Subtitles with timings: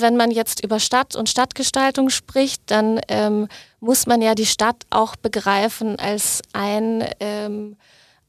[0.00, 3.48] Wenn man jetzt über Stadt und Stadtgestaltung spricht, dann ähm,
[3.80, 7.76] muss man ja die Stadt auch begreifen als ein, ähm,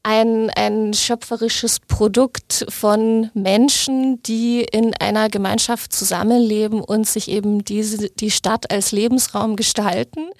[0.02, 8.10] ein, ein schöpferisches Produkt von Menschen, die in einer Gemeinschaft zusammenleben und sich eben diese,
[8.10, 10.30] die Stadt als Lebensraum gestalten.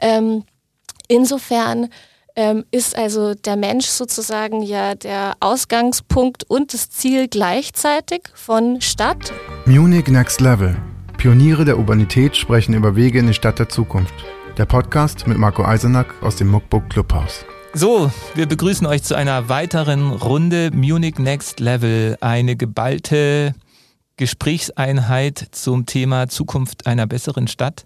[0.00, 0.44] Ähm,
[1.08, 1.88] insofern
[2.36, 9.32] ähm, ist also der Mensch sozusagen ja der Ausgangspunkt und das Ziel gleichzeitig von Stadt.
[9.64, 10.76] Munich Next Level.
[11.16, 14.14] Pioniere der Urbanität sprechen über Wege in die Stadt der Zukunft.
[14.58, 17.44] Der Podcast mit Marco Eisenack aus dem Muckbook Clubhaus.
[17.72, 22.16] So, wir begrüßen euch zu einer weiteren Runde Munich Next Level.
[22.20, 23.54] Eine geballte
[24.16, 27.84] Gesprächseinheit zum Thema Zukunft einer besseren Stadt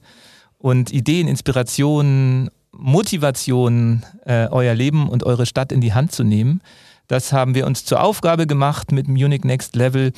[0.59, 6.61] und Ideen, Inspirationen Motivation, äh, euer Leben und eure Stadt in die Hand zu nehmen.
[7.09, 10.13] Das haben wir uns zur Aufgabe gemacht mit Munich Next Level,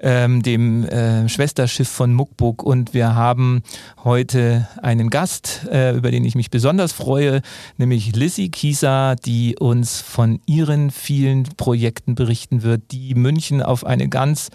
[0.00, 2.62] ähm, dem äh, Schwesterschiff von Muckbook.
[2.62, 3.62] Und wir haben
[4.04, 7.42] heute einen Gast, äh, über den ich mich besonders freue,
[7.76, 14.08] nämlich Lissy Kieser, die uns von ihren vielen Projekten berichten wird, die München auf eine
[14.08, 14.50] ganz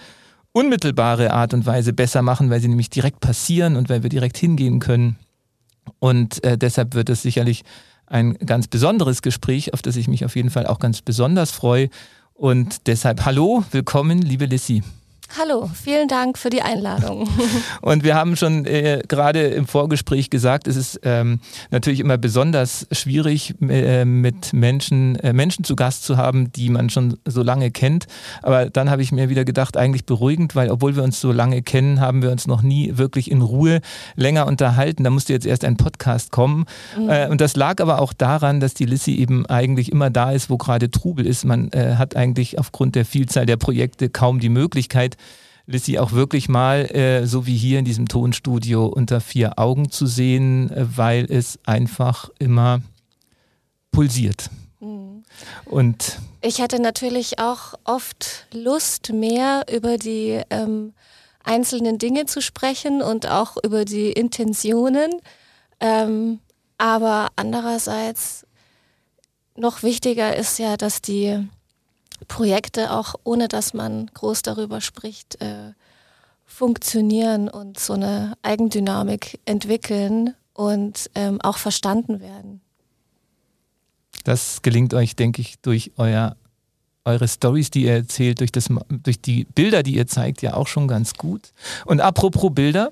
[0.54, 4.38] unmittelbare Art und Weise besser machen, weil sie nämlich direkt passieren und weil wir direkt
[4.38, 5.18] hingehen können.
[6.00, 7.64] Und äh, deshalb wird es sicherlich
[8.08, 11.90] ein ganz besonderes Gespräch, auf das ich mich auf jeden Fall auch ganz besonders freue.
[12.34, 14.84] Und deshalb hallo, willkommen, liebe Lissy.
[15.36, 17.28] Hallo, vielen Dank für die Einladung.
[17.82, 21.40] Und wir haben schon äh, gerade im Vorgespräch gesagt, es ist ähm,
[21.72, 26.92] natürlich immer besonders schwierig, äh, mit Menschen, äh, Menschen zu Gast zu haben, die man
[26.92, 28.06] schon so lange kennt.
[28.44, 31.64] Aber dann habe ich mir wieder gedacht, eigentlich beruhigend, weil obwohl wir uns so lange
[31.64, 33.82] kennen, haben wir uns noch nie wirklich in Ruhe
[34.16, 35.04] länger unterhalten.
[35.04, 36.66] Da musste jetzt erst ein Podcast kommen.
[36.96, 37.10] Mhm.
[37.10, 40.52] Äh, und das lag aber auch daran, dass die Lissy eben eigentlich immer da ist,
[40.52, 41.44] wo gerade Trubel ist.
[41.44, 45.18] Man äh, hat eigentlich aufgrund der Vielzahl der Projekte kaum die Möglichkeit,
[45.66, 50.08] Lissy auch wirklich mal, äh, so wie hier in diesem Tonstudio, unter vier Augen zu
[50.08, 52.82] sehen, äh, weil es einfach immer
[53.92, 54.50] pulsiert.
[54.82, 55.24] Mhm.
[55.66, 60.94] Und ich hätte natürlich auch oft Lust, mehr über die ähm,
[61.44, 65.12] einzelnen Dinge zu sprechen und auch über die Intentionen.
[65.80, 66.40] Ähm,
[66.78, 68.46] aber andererseits
[69.56, 71.48] noch wichtiger ist ja, dass die
[72.28, 75.74] Projekte auch ohne dass man groß darüber spricht, äh,
[76.46, 82.62] funktionieren und so eine Eigendynamik entwickeln und ähm, auch verstanden werden.
[84.24, 86.36] Das gelingt euch, denke ich, durch euer,
[87.06, 90.68] eure Stories, die ihr erzählt, durch, das, durch die Bilder, die ihr zeigt, ja auch
[90.68, 91.52] schon ganz gut.
[91.86, 92.92] Und apropos Bilder,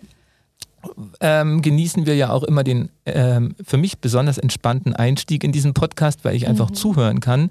[1.19, 5.73] ähm, genießen wir ja auch immer den ähm, für mich besonders entspannten Einstieg in diesen
[5.73, 6.75] Podcast, weil ich einfach mhm.
[6.75, 7.49] zuhören kann,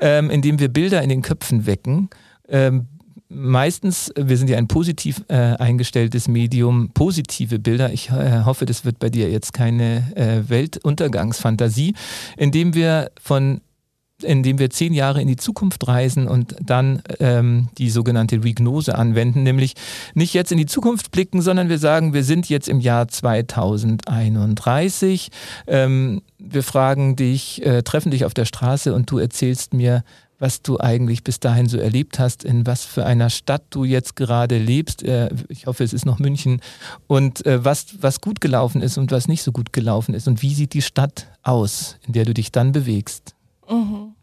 [0.00, 2.10] ähm, indem wir Bilder in den Köpfen wecken.
[2.48, 2.88] Ähm,
[3.28, 7.92] meistens, wir sind ja ein positiv äh, eingestelltes Medium, positive Bilder.
[7.92, 11.94] Ich äh, hoffe, das wird bei dir jetzt keine äh, Weltuntergangsfantasie,
[12.36, 13.60] indem wir von
[14.24, 19.42] indem wir zehn Jahre in die Zukunft reisen und dann ähm, die sogenannte Regnose anwenden,
[19.42, 19.74] nämlich
[20.14, 25.30] nicht jetzt in die Zukunft blicken, sondern wir sagen, wir sind jetzt im Jahr 2031.
[25.66, 30.04] Ähm, wir fragen dich, äh, treffen dich auf der Straße und du erzählst mir,
[30.42, 34.16] was du eigentlich bis dahin so erlebt hast, in was für einer Stadt du jetzt
[34.16, 35.04] gerade lebst.
[35.04, 36.60] Äh, ich hoffe, es ist noch München.
[37.06, 40.26] Und äh, was, was gut gelaufen ist und was nicht so gut gelaufen ist.
[40.26, 43.36] Und wie sieht die Stadt aus, in der du dich dann bewegst?
[43.72, 44.14] Mhm.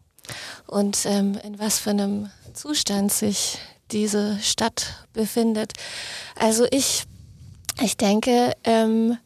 [0.66, 3.58] Und ähm, in was für einem Zustand sich
[3.90, 5.72] diese Stadt befindet.
[6.36, 7.04] Also ich,
[7.80, 9.18] ich denke, ähm,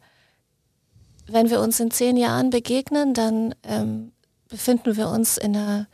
[1.27, 4.11] wenn wir uns in zehn Jahren begegnen, dann ähm,
[4.47, 5.87] befinden wir uns in einer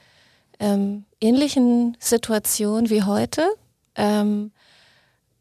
[0.60, 3.48] ähm, ähnlichen Situation wie heute.
[3.96, 4.52] Ähm,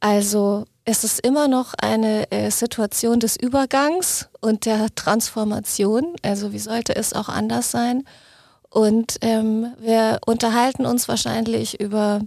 [0.00, 6.16] also es ist immer noch eine äh, Situation des Übergangs und der Transformation.
[6.22, 8.04] Also wie sollte es auch anders sein?
[8.70, 12.20] Und ähm, wir unterhalten uns wahrscheinlich über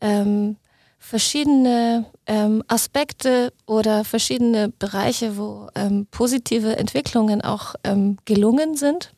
[0.00, 0.56] ähm,
[0.98, 9.12] verschiedene ähm, Aspekte oder verschiedene Bereiche, wo ähm, positive Entwicklungen auch ähm, gelungen sind.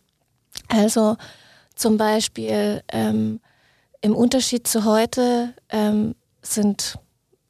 [0.69, 1.17] Also
[1.75, 3.41] zum Beispiel ähm,
[4.03, 6.99] im Unterschied zu heute ähm, sind,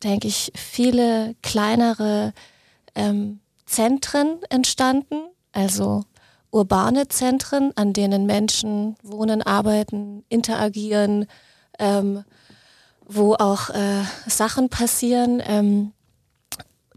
[0.05, 2.33] denke ich, viele kleinere
[2.95, 5.17] ähm, Zentren entstanden.
[5.53, 6.05] Also
[6.51, 11.27] urbane Zentren, an denen Menschen wohnen, arbeiten, interagieren,
[11.79, 12.25] ähm,
[13.07, 15.93] wo auch äh, Sachen passieren, ähm,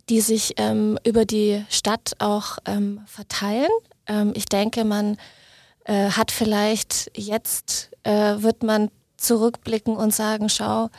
[0.09, 3.71] die sich ähm, über die Stadt auch ähm, verteilen.
[4.07, 5.17] Ähm, ich denke, man
[5.85, 10.89] äh, hat vielleicht jetzt, äh, wird man zurückblicken und sagen, schau,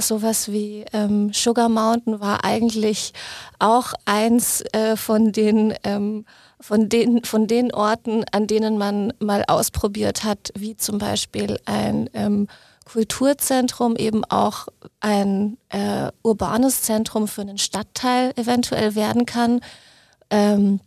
[0.00, 3.12] sowas wie ähm, Sugar Mountain war eigentlich
[3.58, 6.24] auch eins äh, von den ähm,
[6.62, 12.08] von den, von den Orten, an denen man mal ausprobiert hat, wie zum Beispiel ein
[12.14, 12.46] ähm,
[12.84, 14.68] Kulturzentrum, eben auch
[15.00, 19.60] ein äh, urbanes Zentrum für einen Stadtteil eventuell werden kann,
[20.30, 20.80] ähm,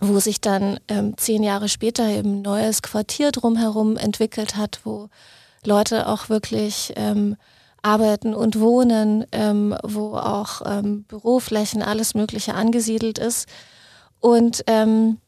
[0.00, 5.08] wo sich dann ähm, zehn Jahre später eben ein neues Quartier drumherum entwickelt hat, wo
[5.64, 7.36] Leute auch wirklich ähm,
[7.82, 13.48] arbeiten und wohnen, ähm, wo auch ähm, Büroflächen, alles Mögliche angesiedelt ist.
[14.20, 15.18] Und ähm,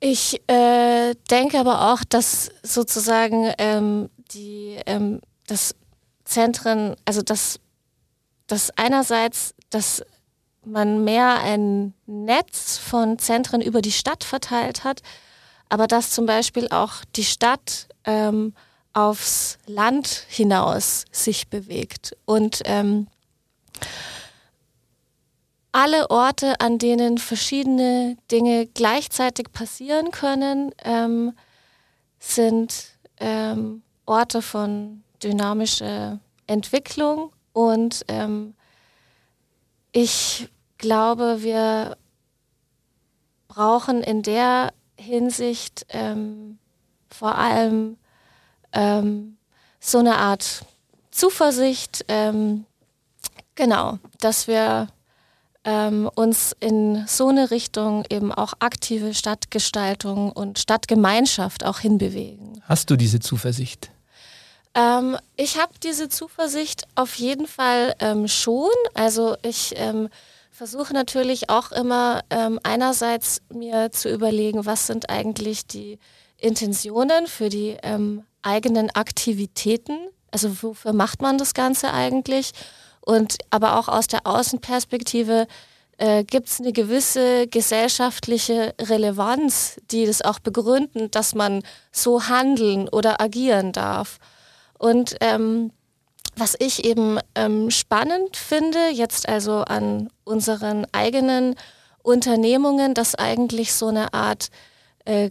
[0.00, 5.74] ich äh, denke aber auch, dass sozusagen ähm, die ähm, das
[6.24, 7.60] Zentren, also dass
[8.46, 10.02] dass einerseits, dass
[10.64, 15.02] man mehr ein Netz von Zentren über die Stadt verteilt hat,
[15.68, 18.54] aber dass zum Beispiel auch die Stadt ähm,
[18.92, 22.16] aufs Land hinaus sich bewegt.
[22.24, 23.06] Und ähm,
[25.72, 31.32] alle Orte, an denen verschiedene Dinge gleichzeitig passieren können, ähm,
[32.18, 37.32] sind ähm, Orte von dynamischer Entwicklung.
[37.54, 38.54] Und ähm,
[39.92, 41.96] ich glaube, wir
[43.48, 46.58] brauchen in der Hinsicht ähm,
[47.08, 47.96] vor allem
[48.72, 49.36] ähm,
[49.80, 50.64] so eine Art
[51.10, 52.64] Zuversicht, ähm,
[53.54, 54.88] genau, dass wir
[55.64, 62.62] ähm, uns in so eine Richtung eben auch aktive Stadtgestaltung und Stadtgemeinschaft auch hinbewegen.
[62.66, 63.90] Hast du diese Zuversicht?
[64.74, 68.70] Ähm, ich habe diese Zuversicht auf jeden Fall ähm, schon.
[68.94, 70.08] Also ich ähm,
[70.50, 75.98] versuche natürlich auch immer ähm, einerseits mir zu überlegen, was sind eigentlich die
[76.38, 79.98] Intentionen für die ähm, eigenen Aktivitäten.
[80.30, 82.52] Also wofür macht man das Ganze eigentlich?
[83.00, 85.46] Und aber auch aus der Außenperspektive
[85.98, 92.88] äh, gibt es eine gewisse gesellschaftliche Relevanz, die das auch begründen, dass man so handeln
[92.88, 94.18] oder agieren darf.
[94.78, 95.72] Und ähm,
[96.34, 101.56] was ich eben ähm, spannend finde, jetzt also an unseren eigenen
[102.02, 104.48] Unternehmungen, dass eigentlich so eine Art
[105.04, 105.30] äh,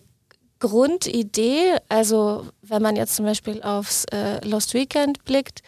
[0.62, 5.62] Grundidee, also wenn man jetzt zum Beispiel aufs äh, Lost Weekend blickt,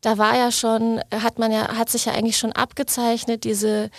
[0.00, 3.90] da war ja schon, hat man ja, hat sich ja eigentlich schon abgezeichnet, diese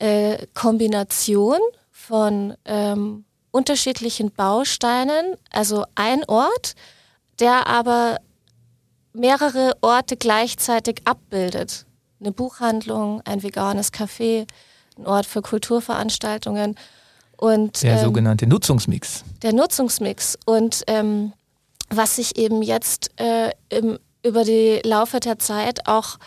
[0.00, 1.58] äh, Kombination
[1.90, 6.74] von ähm, unterschiedlichen Bausteinen, also ein Ort,
[7.38, 8.18] der aber
[9.12, 11.86] mehrere Orte gleichzeitig abbildet.
[12.20, 14.46] Eine Buchhandlung, ein veganes Café,
[14.96, 16.76] ein Ort für Kulturveranstaltungen.
[17.38, 19.24] Und, der ähm, sogenannte Nutzungsmix.
[19.42, 20.38] Der Nutzungsmix.
[20.44, 21.32] Und ähm,
[21.88, 26.18] was sich eben jetzt äh, im über die Laufe der Zeit auch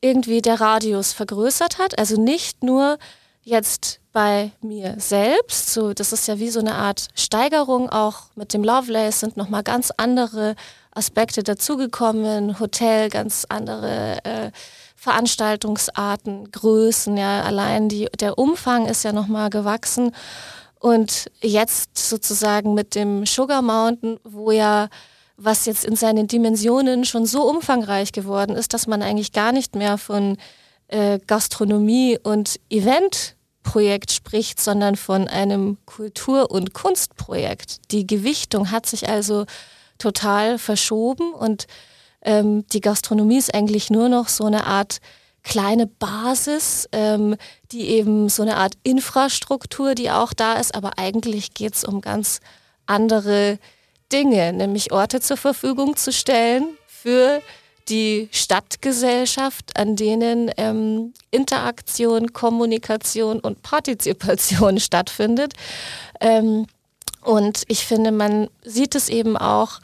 [0.00, 1.98] irgendwie der Radius vergrößert hat.
[1.98, 2.98] Also nicht nur
[3.42, 8.54] jetzt bei mir selbst, so das ist ja wie so eine Art Steigerung auch mit
[8.54, 10.54] dem Lovelace sind nochmal ganz andere
[10.92, 14.50] Aspekte dazugekommen, Hotel, ganz andere äh,
[15.04, 20.12] Veranstaltungsarten, Größen, ja, allein die, der Umfang ist ja nochmal gewachsen.
[20.80, 24.88] Und jetzt sozusagen mit dem Sugar Mountain, wo ja
[25.36, 29.74] was jetzt in seinen Dimensionen schon so umfangreich geworden ist, dass man eigentlich gar nicht
[29.74, 30.38] mehr von
[30.88, 37.90] äh, Gastronomie und Eventprojekt spricht, sondern von einem Kultur- und Kunstprojekt.
[37.90, 39.44] Die Gewichtung hat sich also
[39.98, 41.66] total verschoben und
[42.24, 45.00] ähm, die Gastronomie ist eigentlich nur noch so eine Art
[45.42, 47.36] kleine Basis, ähm,
[47.70, 52.00] die eben so eine Art Infrastruktur, die auch da ist, aber eigentlich geht es um
[52.00, 52.40] ganz
[52.86, 53.58] andere
[54.10, 57.42] Dinge, nämlich Orte zur Verfügung zu stellen für
[57.88, 65.52] die Stadtgesellschaft, an denen ähm, Interaktion, Kommunikation und Partizipation stattfindet.
[66.20, 66.66] Ähm,
[67.22, 69.80] und ich finde, man sieht es eben auch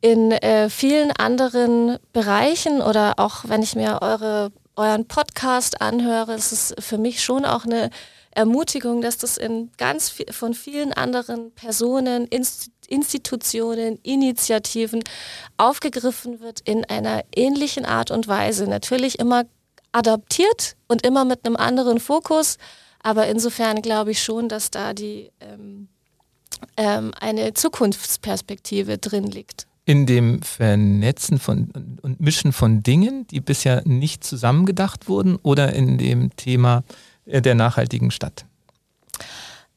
[0.00, 6.52] in äh, vielen anderen Bereichen oder auch wenn ich mir eure, euren Podcast anhöre, ist
[6.52, 7.90] es für mich schon auch eine
[8.32, 15.04] Ermutigung, dass das in ganz viel, von vielen anderen Personen, Inst Institutionen, Initiativen
[15.58, 18.66] aufgegriffen wird in einer ähnlichen Art und Weise.
[18.66, 19.44] Natürlich immer
[19.92, 22.56] adaptiert und immer mit einem anderen Fokus,
[23.00, 25.88] aber insofern glaube ich schon, dass da die ähm,
[26.76, 29.68] ähm, eine Zukunftsperspektive drin liegt.
[29.84, 35.98] In dem Vernetzen von und Mischen von Dingen, die bisher nicht zusammengedacht wurden, oder in
[35.98, 36.84] dem Thema
[37.26, 38.44] äh, der nachhaltigen Stadt?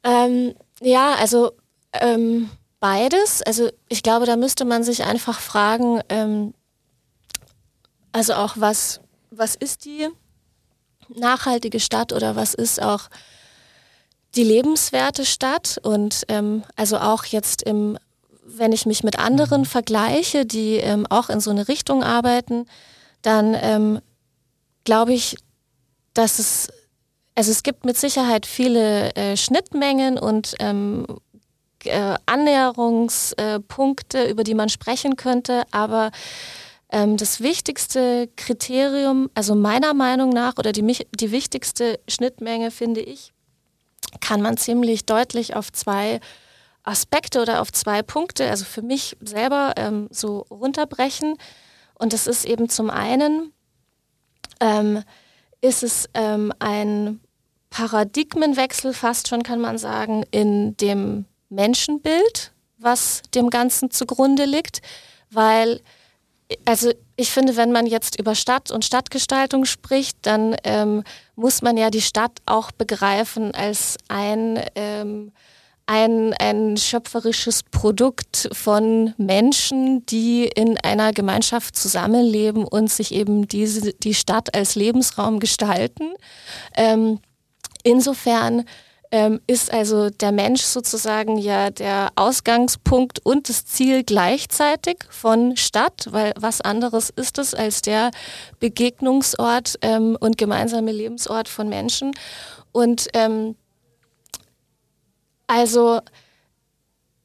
[0.02, 1.52] Ähm, ja, also
[1.92, 3.42] ähm, beides.
[3.42, 6.54] Also ich glaube, da müsste man sich einfach fragen, ähm,
[8.12, 9.00] Also auch was,
[9.32, 10.08] was ist die
[11.08, 13.10] nachhaltige Stadt oder was ist auch
[14.36, 17.98] die lebenswerte Stadt und ähm, also auch jetzt im,
[18.46, 19.66] wenn ich mich mit anderen mhm.
[19.66, 22.66] vergleiche, die ähm, auch in so eine Richtung arbeiten,
[23.22, 24.00] dann ähm,
[24.84, 25.36] glaube ich,
[26.12, 26.68] dass es,
[27.34, 31.06] also es gibt mit Sicherheit viele äh, Schnittmengen und ähm,
[31.84, 36.10] äh, Annäherungspunkte, über die man sprechen könnte, aber
[36.90, 40.82] ähm, das wichtigste Kriterium, also meiner Meinung nach, oder die,
[41.14, 43.32] die wichtigste Schnittmenge, finde ich,
[44.20, 46.20] kann man ziemlich deutlich auf zwei
[46.84, 51.36] Aspekte oder auf zwei Punkte, also für mich selber ähm, so runterbrechen.
[51.98, 53.52] Und das ist eben zum einen,
[54.60, 55.02] ähm,
[55.60, 57.20] ist es ähm, ein
[57.70, 64.82] Paradigmenwechsel, fast schon kann man sagen, in dem Menschenbild, was dem Ganzen zugrunde liegt,
[65.30, 65.80] weil
[66.64, 71.04] also ich finde, wenn man jetzt über Stadt und Stadtgestaltung spricht, dann ähm,
[71.36, 75.32] muss man ja die Stadt auch begreifen als ein, ähm,
[75.86, 83.92] ein, ein schöpferisches Produkt von Menschen, die in einer Gemeinschaft zusammenleben und sich eben diese,
[83.92, 86.14] die Stadt als Lebensraum gestalten.
[86.76, 87.20] Ähm,
[87.82, 88.64] insofern
[89.14, 96.08] ähm, ist also der Mensch sozusagen ja der Ausgangspunkt und das Ziel gleichzeitig von Stadt,
[96.10, 98.10] weil was anderes ist es als der
[98.58, 102.12] Begegnungsort ähm, und gemeinsame Lebensort von Menschen.
[102.72, 103.54] Und ähm,
[105.46, 106.00] also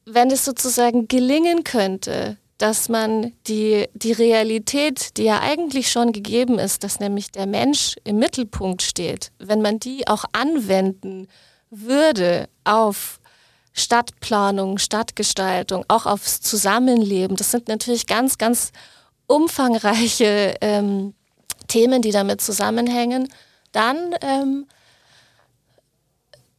[0.04, 6.58] wenn es sozusagen gelingen könnte, dass man die, die Realität, die ja eigentlich schon gegeben
[6.58, 11.26] ist, dass nämlich der Mensch im Mittelpunkt steht, wenn man die auch anwenden
[11.70, 13.18] würde auf
[13.72, 18.72] Stadtplanung, Stadtgestaltung, auch aufs Zusammenleben, das sind natürlich ganz, ganz
[19.26, 21.14] umfangreiche ähm,
[21.68, 23.32] Themen, die damit zusammenhängen,
[23.72, 24.66] dann, ähm,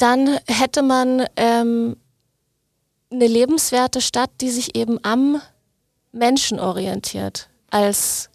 [0.02, 1.96] dann hätte man ähm,
[3.12, 5.42] eine lebenswerte Stadt, die sich eben am
[6.12, 8.30] Menschen orientiert, als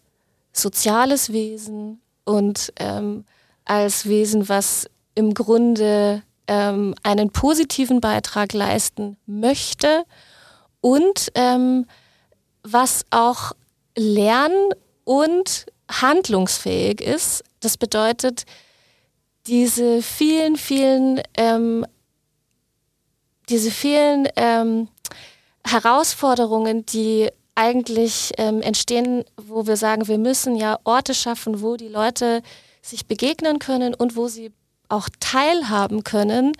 [0.53, 3.25] soziales Wesen und ähm,
[3.65, 10.05] als Wesen, was im Grunde ähm, einen positiven Beitrag leisten möchte
[10.79, 11.85] und ähm,
[12.63, 13.51] was auch
[13.95, 14.69] lern-
[15.03, 17.43] und handlungsfähig ist.
[17.59, 18.45] Das bedeutet,
[19.47, 21.85] diese vielen, vielen, ähm,
[23.49, 24.89] diese vielen ähm,
[25.65, 31.87] Herausforderungen, die eigentlich ähm, entstehen, wo wir sagen, wir müssen ja Orte schaffen, wo die
[31.87, 32.41] Leute
[32.81, 34.51] sich begegnen können und wo sie
[34.89, 36.53] auch teilhaben können.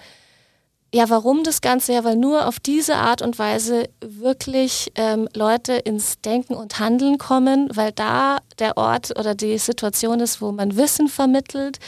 [0.94, 1.94] Ja, warum das Ganze?
[1.94, 7.18] Ja, weil nur auf diese Art und Weise wirklich ähm, Leute ins Denken und Handeln
[7.18, 11.80] kommen, weil da der Ort oder die Situation ist, wo man Wissen vermittelt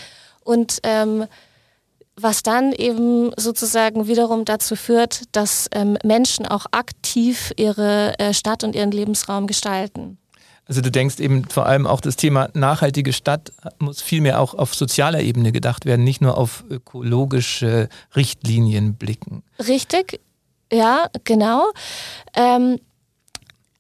[0.50, 1.26] und ähm,
[2.16, 8.64] was dann eben sozusagen wiederum dazu führt, dass ähm, Menschen auch aktiv ihre äh, Stadt
[8.64, 10.18] und ihren Lebensraum gestalten.
[10.66, 14.76] Also du denkst eben vor allem auch das Thema nachhaltige Stadt muss vielmehr auch auf
[14.76, 19.44] sozialer Ebene gedacht werden, nicht nur auf ökologische Richtlinien blicken.
[19.68, 20.20] Richtig,
[20.72, 21.72] ja, genau.
[22.36, 22.80] Ähm,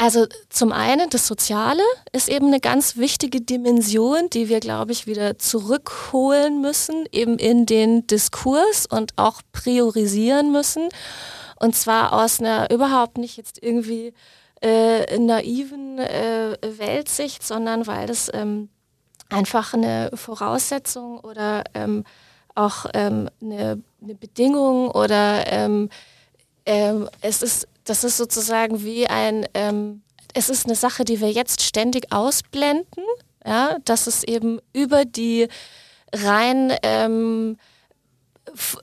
[0.01, 5.07] also zum einen das Soziale ist eben eine ganz wichtige Dimension, die wir, glaube ich,
[5.07, 10.87] wieder zurückholen müssen, eben in den Diskurs und auch priorisieren müssen.
[11.57, 14.13] Und zwar aus einer überhaupt nicht jetzt irgendwie
[14.61, 18.69] äh, naiven äh, Weltsicht, sondern weil das ähm,
[19.29, 22.05] einfach eine Voraussetzung oder ähm,
[22.55, 25.89] auch ähm, eine, eine, Bedingung oder ähm,
[26.65, 30.01] ähm, es ist, das ist sozusagen wie ein, ähm,
[30.33, 33.03] es ist eine Sache, die wir jetzt ständig ausblenden,
[33.45, 35.47] ja, dass es eben über die
[36.13, 36.73] rein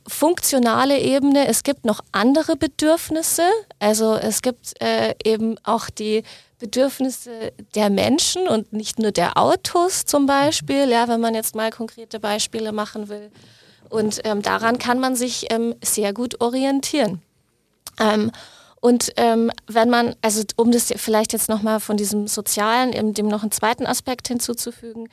[0.06, 3.42] funktionale Ebene, es gibt noch andere Bedürfnisse.
[3.78, 6.22] Also es gibt äh, eben auch die
[6.58, 11.70] Bedürfnisse der Menschen und nicht nur der Autos zum Beispiel, ja, wenn man jetzt mal
[11.70, 13.30] konkrete Beispiele machen will.
[13.88, 17.22] Und ähm, daran kann man sich ähm, sehr gut orientieren.
[18.00, 18.32] Ähm,
[18.86, 23.26] und ähm, wenn man, also um das vielleicht jetzt nochmal von diesem Sozialen, eben dem
[23.26, 25.08] noch einen zweiten Aspekt hinzuzufügen,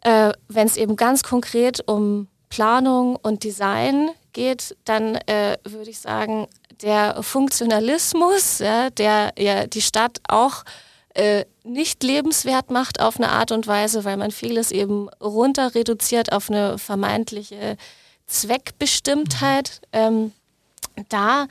[0.00, 6.00] äh, wenn es eben ganz konkret um Planung und Design geht, dann äh, würde ich
[6.00, 6.48] sagen,
[6.82, 10.64] der Funktionalismus, ja, der ja die Stadt auch
[11.14, 16.32] äh, nicht lebenswert macht auf eine Art und Weise, weil man vieles eben runter reduziert
[16.32, 17.76] auf eine vermeintliche
[18.26, 19.80] Zweckbestimmtheit.
[19.92, 20.32] Ähm,
[21.08, 21.46] da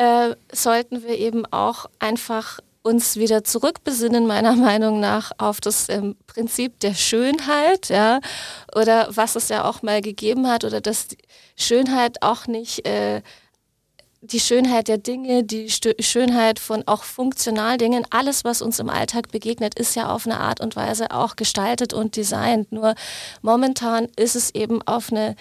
[0.00, 6.16] äh, sollten wir eben auch einfach uns wieder zurückbesinnen, meiner Meinung nach, auf das ähm,
[6.26, 8.20] Prinzip der Schönheit, ja,
[8.74, 11.08] oder was es ja auch mal gegeben hat, oder dass
[11.54, 13.20] Schönheit auch nicht äh,
[14.22, 18.88] die Schönheit der Dinge, die St Schönheit von auch funktionalen Dingen, alles, was uns im
[18.88, 22.72] Alltag begegnet, ist ja auf eine Art und Weise auch gestaltet und designt.
[22.72, 22.94] Nur
[23.42, 25.36] momentan ist es eben auf eine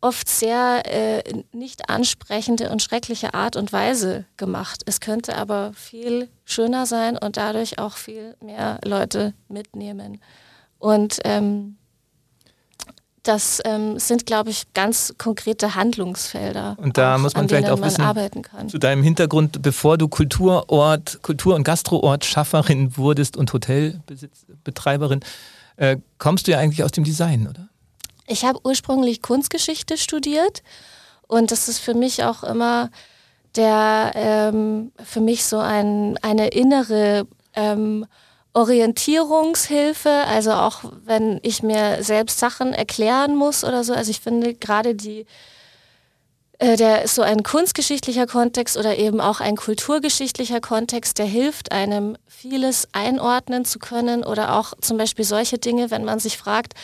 [0.00, 4.82] oft sehr äh, nicht ansprechende und schreckliche Art und Weise gemacht.
[4.86, 10.20] Es könnte aber viel schöner sein und dadurch auch viel mehr Leute mitnehmen.
[10.78, 11.76] Und ähm,
[13.22, 16.76] das ähm, sind, glaube ich, ganz konkrete Handlungsfelder.
[16.78, 18.02] Und da auch, muss man vielleicht auch wissen,
[18.68, 25.20] zu deinem Hintergrund, bevor du Kulturort, Kultur- und Gastroort Schafferin wurdest und Hotelbetreiberin,
[25.76, 27.68] äh, kommst du ja eigentlich aus dem Design, oder?
[28.30, 30.62] Ich habe ursprünglich Kunstgeschichte studiert
[31.26, 32.90] und das ist für mich auch immer
[33.56, 38.06] der, ähm, für mich so ein, eine innere ähm,
[38.52, 43.94] Orientierungshilfe, also auch wenn ich mir selbst Sachen erklären muss oder so.
[43.94, 45.26] Also ich finde gerade die,
[46.60, 52.16] äh, der so ein kunstgeschichtlicher Kontext oder eben auch ein kulturgeschichtlicher Kontext, der hilft einem
[52.28, 56.74] vieles einordnen zu können oder auch zum Beispiel solche Dinge, wenn man sich fragt,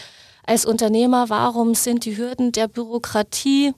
[0.47, 3.75] als Unternehmer, warum sind die Hürden der Bürokratie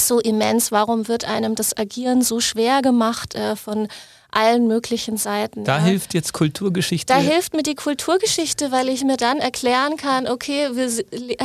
[0.00, 3.88] so immens, warum wird einem das Agieren so schwer gemacht äh, von
[4.34, 5.64] allen möglichen Seiten.
[5.64, 5.84] Da ja.
[5.84, 7.12] hilft jetzt Kulturgeschichte.
[7.12, 10.88] Da hilft mir die Kulturgeschichte, weil ich mir dann erklären kann, okay, wir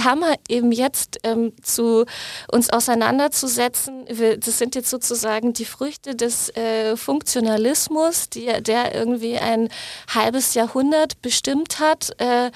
[0.04, 2.06] haben eben jetzt ähm, zu
[2.51, 4.06] uns auseinanderzusetzen.
[4.10, 9.70] Wir, das sind jetzt sozusagen die Früchte des äh, Funktionalismus, die, der irgendwie ein
[10.13, 12.50] halbes Jahrhundert bestimmt hat äh,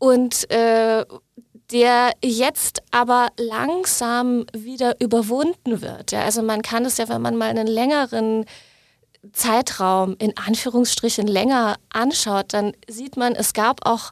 [0.00, 1.04] und äh,
[1.70, 6.10] der jetzt aber langsam wieder überwunden wird.
[6.10, 8.44] Ja, also man kann es ja, wenn man mal einen längeren
[9.32, 14.10] Zeitraum in Anführungsstrichen länger anschaut, dann sieht man, es gab auch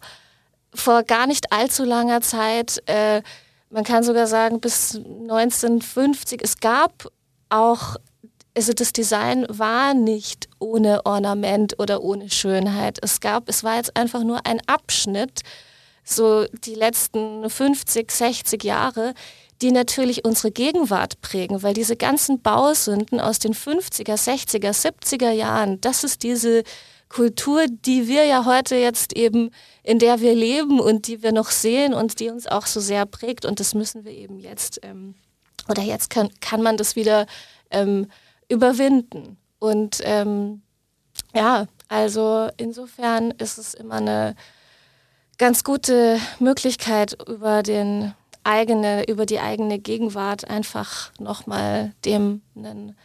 [0.73, 3.23] vor gar nicht allzu langer Zeit, äh,
[3.71, 7.09] man kann sogar sagen bis 1950, es gab
[7.49, 7.97] auch,
[8.57, 12.99] also das Design war nicht ohne Ornament oder ohne Schönheit.
[13.03, 15.43] Es gab, es war jetzt einfach nur ein Abschnitt,
[16.09, 19.15] so die letzten 50, 60 Jahre,
[19.61, 25.81] die natürlich unsere Gegenwart prägen, weil diese ganzen Bausünden aus den 50er, 60er, 70er Jahren,
[25.81, 26.63] das ist diese
[27.09, 29.51] Kultur, die wir ja heute jetzt eben,
[29.83, 33.07] in der wir leben und die wir noch sehen und die uns auch so sehr
[33.07, 33.45] prägt.
[33.45, 35.15] Und das müssen wir eben jetzt, ähm,
[35.69, 37.27] oder jetzt kann, kann man das wieder
[37.71, 38.09] ähm,
[38.49, 39.39] überwinden.
[39.59, 40.63] Und ähm,
[41.35, 44.37] ja, also insofern ist es immer eine
[45.39, 48.13] ganz gute Möglichkeit, über den
[48.45, 52.97] eigene, über die eigene Gegenwart einfach nochmal dem einen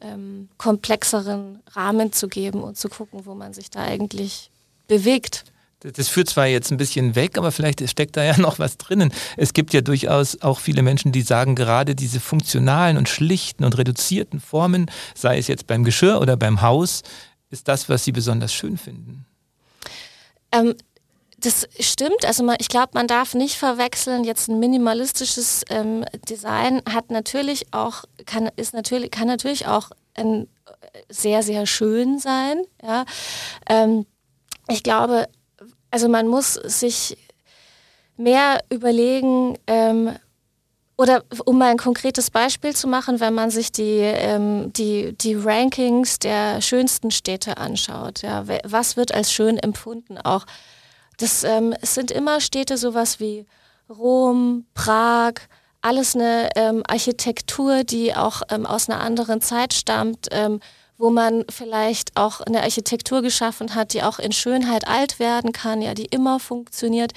[0.00, 4.50] ähm, komplexeren Rahmen zu geben und zu gucken, wo man sich da eigentlich
[4.88, 5.44] bewegt.
[5.80, 9.12] Das führt zwar jetzt ein bisschen weg, aber vielleicht steckt da ja noch was drinnen.
[9.36, 13.76] Es gibt ja durchaus auch viele Menschen, die sagen, gerade diese funktionalen und schlichten und
[13.78, 17.02] reduzierten Formen, sei es jetzt beim Geschirr oder beim Haus,
[17.50, 19.26] ist das, was sie besonders schön finden.
[20.52, 20.74] Ähm,
[21.42, 22.24] das stimmt.
[22.24, 24.24] Also man, ich glaube, man darf nicht verwechseln.
[24.24, 30.48] Jetzt ein minimalistisches ähm, Design hat natürlich auch kann ist natürlich kann natürlich auch ein,
[31.08, 32.62] sehr sehr schön sein.
[32.82, 33.04] Ja,
[33.68, 34.06] ähm,
[34.68, 35.28] ich glaube,
[35.90, 37.16] also man muss sich
[38.16, 39.58] mehr überlegen.
[39.66, 40.16] Ähm,
[40.98, 45.34] oder um mal ein konkretes Beispiel zu machen, wenn man sich die, ähm, die, die
[45.34, 50.44] Rankings der schönsten Städte anschaut, ja, was wird als schön empfunden, auch
[51.22, 53.46] das ähm, es sind immer Städte sowas wie
[53.88, 55.34] Rom, Prag,
[55.80, 60.60] alles eine ähm, Architektur, die auch ähm, aus einer anderen Zeit stammt, ähm,
[60.98, 65.82] wo man vielleicht auch eine Architektur geschaffen hat, die auch in Schönheit alt werden kann,
[65.82, 67.12] ja, die immer funktioniert.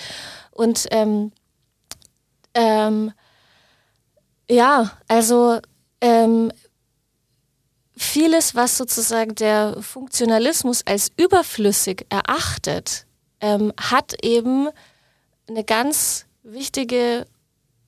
[0.51, 1.31] Und ähm,
[2.53, 3.11] ähm,
[4.49, 5.59] ja, also
[6.01, 6.51] ähm,
[7.95, 13.04] vieles, was sozusagen der Funktionalismus als überflüssig erachtet,
[13.45, 14.69] ähm, hat eben
[15.47, 17.27] eine ganz wichtige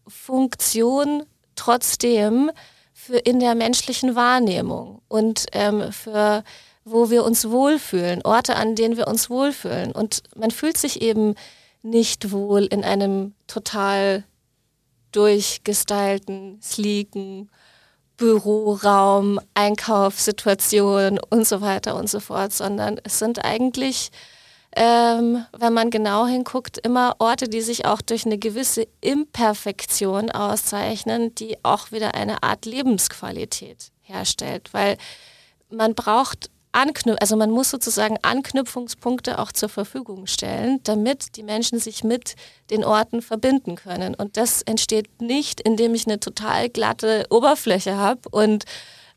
[0.07, 1.23] Funktion
[1.55, 2.51] trotzdem
[2.93, 6.43] für in der menschlichen Wahrnehmung und ähm, für
[6.85, 9.91] wo wir uns wohlfühlen, Orte, an denen wir uns wohlfühlen.
[9.91, 11.35] Und man fühlt sich eben
[11.81, 14.23] nicht wohl in einem total
[15.11, 17.49] durchgestylten, sleeken
[18.15, 24.11] Büroraum, Einkaufssituation und so weiter und so fort, sondern es sind eigentlich
[24.79, 31.33] ähm, wenn man genau hinguckt, immer Orte, die sich auch durch eine gewisse Imperfektion auszeichnen,
[31.33, 34.69] die auch wieder eine Art Lebensqualität herstellt.
[34.73, 34.97] Weil
[35.71, 41.79] man braucht anknüpfen, also man muss sozusagen Anknüpfungspunkte auch zur Verfügung stellen, damit die Menschen
[41.79, 42.35] sich mit
[42.69, 44.13] den Orten verbinden können.
[44.13, 48.29] Und das entsteht nicht, indem ich eine total glatte Oberfläche habe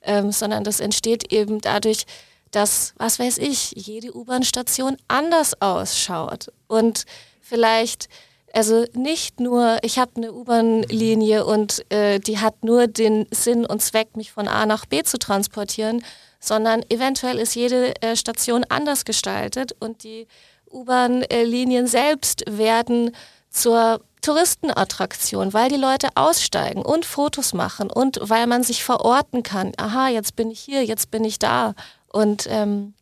[0.00, 2.06] ähm, sondern das entsteht eben dadurch,
[2.50, 7.04] dass, was weiß ich, jede U-Bahn-Station anders ausschaut und
[7.40, 8.08] vielleicht
[8.52, 13.80] also nicht nur, ich habe eine U-Bahn-Linie und äh, die hat nur den Sinn und
[13.80, 16.04] Zweck, mich von A nach B zu transportieren,
[16.40, 20.26] sondern eventuell ist jede äh, Station anders gestaltet und die
[20.70, 23.14] U-Bahn-Linien selbst werden
[23.50, 29.72] zur Touristenattraktion, weil die Leute aussteigen und Fotos machen und weil man sich verorten kann.
[29.76, 31.74] Aha, jetzt bin ich hier, jetzt bin ich da.
[32.12, 32.94] Und ähm,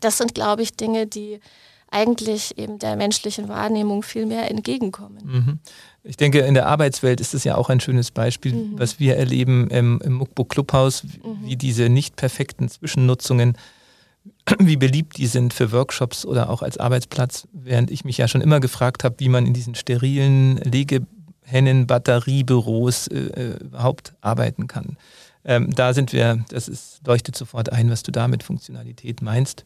[0.00, 1.40] das sind, glaube ich, Dinge, die
[1.90, 5.18] eigentlich eben der menschlichen Wahrnehmung viel mehr entgegenkommen.
[5.24, 5.58] Mhm.
[6.04, 8.78] Ich denke, in der Arbeitswelt ist es ja auch ein schönes Beispiel, mhm.
[8.78, 11.38] was wir erleben im, im Muckbook Clubhaus, mhm.
[11.44, 13.56] wie diese nicht perfekten Zwischennutzungen,
[14.58, 18.42] wie beliebt die sind für Workshops oder auch als Arbeitsplatz, während ich mich ja schon
[18.42, 24.98] immer gefragt habe, wie man in diesen sterilen Legehennen, Batteriebüros äh, äh, überhaupt arbeiten kann.
[25.44, 29.64] Ähm, da sind wir, das ist, leuchtet sofort ein, was du da mit Funktionalität meinst.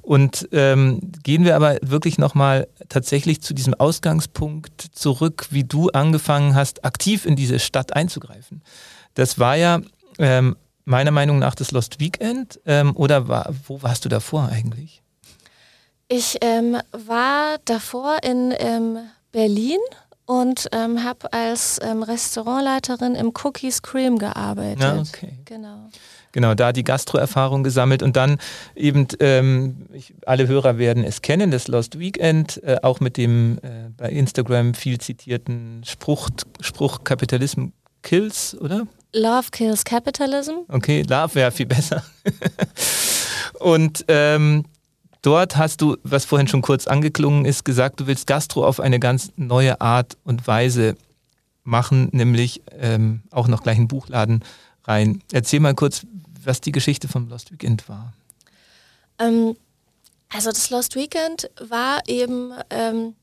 [0.00, 6.54] Und ähm, gehen wir aber wirklich nochmal tatsächlich zu diesem Ausgangspunkt zurück, wie du angefangen
[6.54, 8.62] hast, aktiv in diese Stadt einzugreifen.
[9.14, 9.80] Das war ja
[10.18, 15.02] ähm, meiner Meinung nach das Lost Weekend ähm, oder war, wo warst du davor eigentlich?
[16.08, 18.98] Ich ähm, war davor in ähm,
[19.30, 19.78] Berlin
[20.28, 24.82] und ähm, habe als ähm, Restaurantleiterin im Cookies Cream gearbeitet.
[24.82, 25.38] Ja, okay.
[25.46, 25.88] Genau.
[26.32, 28.36] Genau, da die Gastroerfahrung gesammelt und dann
[28.76, 33.56] eben, ähm, ich, alle Hörer werden es kennen, das Lost Weekend, äh, auch mit dem
[33.62, 36.28] äh, bei Instagram viel zitierten Spruch,
[36.60, 37.68] Spruch Kapitalism
[38.02, 38.86] kills, oder?
[39.14, 40.56] Love kills capitalism.
[40.68, 42.04] Okay, Love wäre viel besser.
[43.60, 44.64] und ähm,
[45.28, 48.98] dort hast du, was vorhin schon kurz angeklungen ist, gesagt, du willst Gastro auf eine
[48.98, 50.96] ganz neue Art und Weise
[51.64, 54.42] machen, nämlich ähm, auch noch gleich einen Buchladen
[54.84, 55.22] rein.
[55.30, 56.06] Erzähl mal kurz,
[56.42, 58.14] was die Geschichte vom Lost Weekend war.
[59.18, 59.54] Ähm,
[60.30, 63.14] also das Lost Weekend war eben, ähm,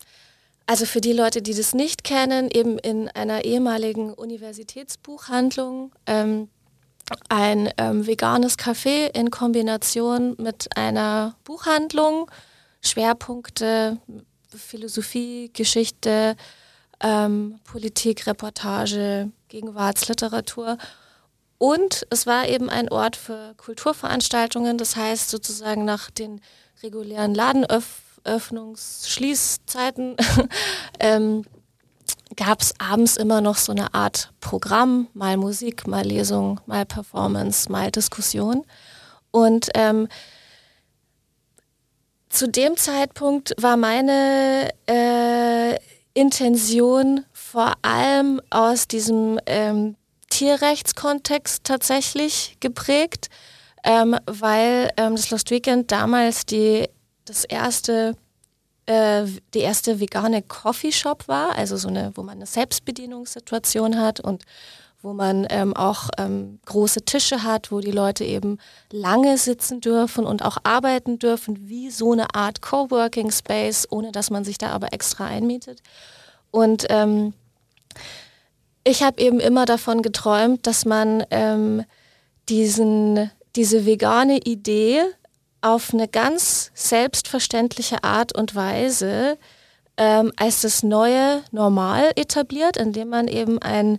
[0.68, 6.50] also für die Leute, die das nicht kennen, eben in einer ehemaligen Universitätsbuchhandlung ähm,
[7.30, 12.30] ein ähm, veganes Café in Kombination mit einer Buchhandlung,
[12.82, 14.00] Schwerpunkte
[14.56, 16.36] Philosophie, Geschichte,
[17.02, 20.78] ähm, Politik, Reportage, Gegenwartsliteratur.
[21.58, 26.42] Und es war eben ein Ort für Kulturveranstaltungen, das heißt sozusagen nach den
[26.84, 30.16] regulären Ladenöffnungs-, Schließzeiten
[31.00, 31.44] ähm,
[32.36, 37.72] gab es abends immer noch so eine Art Programm, mal Musik, mal Lesung, mal Performance,
[37.72, 38.66] mal Diskussion.
[39.32, 40.08] Und ähm,
[42.30, 45.78] zu dem Zeitpunkt war meine äh,
[46.14, 49.96] Intention vor allem aus diesem ähm,
[50.30, 53.30] Tierrechtskontext tatsächlich geprägt,
[53.84, 56.90] ähm, weil ähm, das Lost Weekend damals die,
[57.26, 58.16] das erste
[58.86, 64.44] äh, die erste vegane Coffeeshop war, also so eine, wo man eine Selbstbedienungssituation hat und
[65.02, 68.58] wo man ähm, auch ähm, große Tische hat, wo die Leute eben
[68.92, 74.32] lange sitzen dürfen und auch arbeiten dürfen, wie so eine Art Coworking Space, ohne dass
[74.32, 75.84] man sich da aber extra einmietet.
[76.50, 77.34] Und ähm,
[78.84, 81.84] ich habe eben immer davon geträumt, dass man ähm,
[82.50, 85.02] diesen, diese vegane Idee
[85.66, 89.40] auf eine ganz selbstverständliche Art und Weise
[89.98, 93.98] ähm, als das neue Normal etabliert, indem man eben ein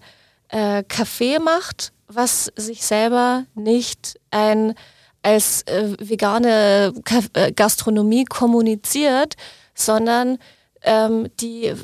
[0.48, 4.74] äh, Café macht, was sich selber nicht ein,
[5.22, 6.94] als äh, vegane
[7.33, 9.35] äh, Gastronomie kommuniziert,
[9.74, 10.38] sondern
[10.83, 11.74] ähm, die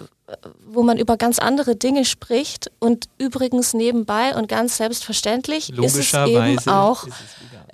[0.66, 2.70] wo man über ganz andere Dinge spricht.
[2.78, 7.12] Und übrigens nebenbei und ganz selbstverständlich ist es eben auch es,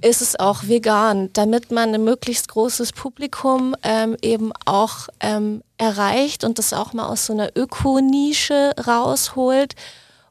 [0.01, 6.45] ist es, auch vegan, damit man ein möglichst großes Publikum ähm, eben auch ähm, erreicht
[6.45, 9.75] und das auch mal aus so einer Ökonische rausholt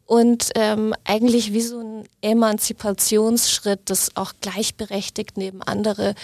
[0.05, 6.15] und ähm, eigentlich wie so ein Emanzipationsschritt, das auch gleichberechtigt neben andere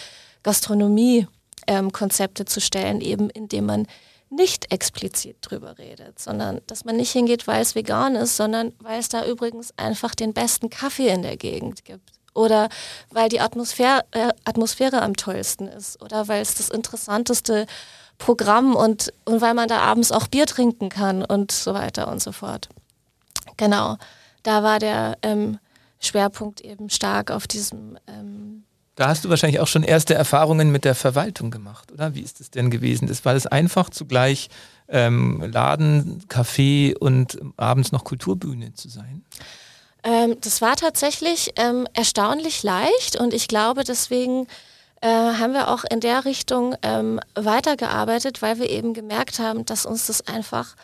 [0.44, 3.88] Gastronomie-Konzepte zu stellen, eben indem man
[4.30, 9.00] nicht explizit drüber redet, sondern dass man nicht hingeht, weil es vegan ist, sondern weil
[9.00, 12.13] es da übrigens einfach den besten Kaffee in der Gegend gibt.
[12.34, 12.70] Oder
[13.12, 16.02] weil die Atmosphäre, äh, Atmosphäre am tollsten ist.
[16.02, 17.68] Oder weil es das interessanteste
[18.18, 22.22] Programm und, und weil man da abends auch Bier trinken kann und so weiter und
[22.22, 22.70] so fort.
[23.58, 23.98] Genau,
[24.44, 25.60] da war der ähm,
[26.00, 28.64] Schwerpunkt eben stark auf diesem ähm,
[28.96, 32.16] Da hast du wahrscheinlich auch schon erste Erfahrungen mit der Verwaltung gemacht, oder?
[32.16, 33.08] Wie ist es denn gewesen?
[33.08, 34.50] Das war das einfach zugleich
[34.88, 39.24] ähm, Laden, Café und abends noch Kulturbühne zu sein?
[40.04, 44.48] Ähm, das war tatsächlich ähm, erstaunlich leicht und ich glaube, deswegen
[45.02, 49.86] äh, haben wir auch in der Richtung ähm, weitergearbeitet, weil wir eben gemerkt haben, dass
[49.86, 50.76] uns das einfach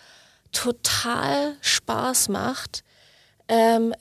[0.52, 2.84] total Spaß macht,
[3.48, 3.94] ähm,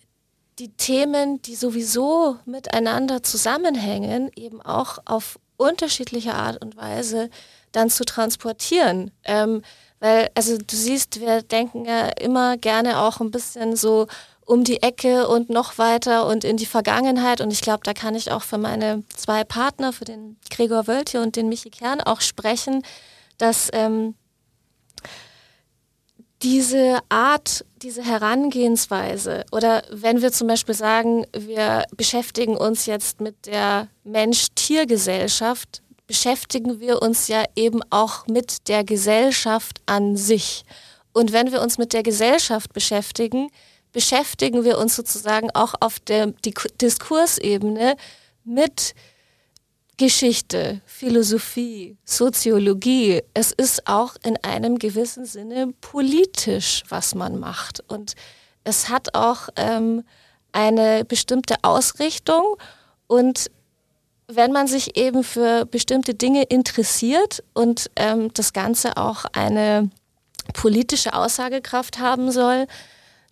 [0.59, 7.31] die Themen, die sowieso miteinander zusammenhängen, eben auch auf unterschiedliche Art und Weise
[7.73, 9.11] dann zu transportieren.
[9.25, 9.63] Ähm,
[10.01, 14.07] weil, also du siehst, wir denken ja immer gerne auch ein bisschen so
[14.49, 17.43] um die Ecke und noch weiter und in die Vergangenheit.
[17.43, 21.21] Und ich glaube, da kann ich auch für meine zwei Partner, für den Gregor Wöltje
[21.21, 22.83] und den Michi Kern auch sprechen,
[23.37, 24.15] dass ähm,
[26.41, 33.45] diese Art, diese Herangehensweise oder wenn wir zum Beispiel sagen, wir beschäftigen uns jetzt mit
[33.45, 40.65] der Mensch-Tier-Gesellschaft, beschäftigen wir uns ja eben auch mit der Gesellschaft an sich.
[41.13, 43.51] Und wenn wir uns mit der Gesellschaft beschäftigen,
[43.93, 46.33] beschäftigen wir uns sozusagen auch auf der
[46.81, 47.97] Diskursebene
[48.45, 48.95] mit
[49.99, 53.23] Geschichte, Philosophie, Soziologie.
[53.35, 57.83] Es ist auch in einem gewissen Sinne politisch, was man macht.
[57.89, 58.15] Und
[58.63, 60.05] es hat auch ähm,
[60.53, 62.57] eine bestimmte Ausrichtung.
[63.09, 63.51] Und
[64.29, 69.91] wenn man sich eben für bestimmte Dinge interessiert und ähm, das Ganze auch eine
[70.53, 72.67] politische Aussagekraft haben soll,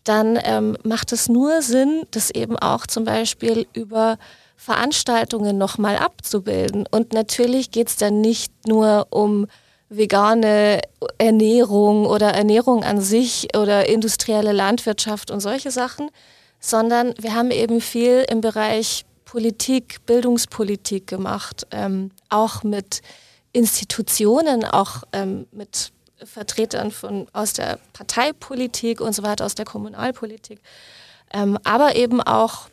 [0.09, 4.19] dann ähm, macht es nur Sinn, das eben auch zum Beispiel über
[4.57, 6.87] Veranstaltungen nochmal abzubilden.
[6.91, 9.47] Und natürlich geht es dann nicht nur um
[9.89, 10.81] vegane
[11.19, 16.11] Ernährung oder Ernährung an sich oder industrielle Landwirtschaft und solche Sachen,
[16.59, 23.03] sondern wir haben eben viel im Bereich Politik, Bildungspolitik gemacht, ähm, auch mit
[23.53, 25.93] Institutionen, auch ähm, mit
[26.25, 30.61] Vertretern von, aus der Parteipolitik und so weiter, aus der Kommunalpolitik,
[31.33, 32.69] ähm, aber eben auch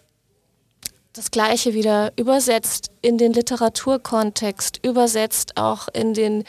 [1.13, 6.43] das Gleiche wieder übersetzt in den Literaturkontext, übersetzt auch in den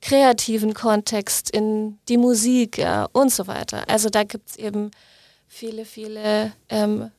[0.00, 3.88] kreativen Kontext, in die Musik ja, und so weiter.
[3.88, 4.90] Also da gibt es eben
[5.46, 7.10] viele, viele ähm,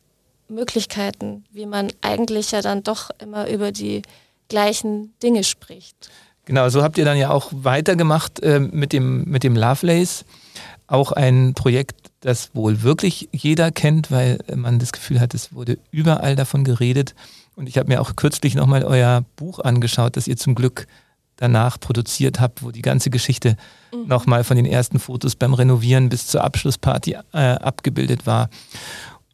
[0.48, 4.02] Möglichkeiten, wie man eigentlich ja dann doch immer über die
[4.48, 6.10] gleichen Dinge spricht.
[6.49, 10.25] Genau, so habt ihr dann ja auch weitergemacht äh, mit, dem, mit dem Lovelace.
[10.88, 15.77] Auch ein Projekt, das wohl wirklich jeder kennt, weil man das Gefühl hat, es wurde
[15.91, 17.13] überall davon geredet.
[17.55, 20.88] Und ich habe mir auch kürzlich nochmal euer Buch angeschaut, das ihr zum Glück
[21.35, 23.55] danach produziert habt, wo die ganze Geschichte
[23.93, 24.07] mhm.
[24.07, 28.49] nochmal von den ersten Fotos beim Renovieren bis zur Abschlussparty äh, abgebildet war.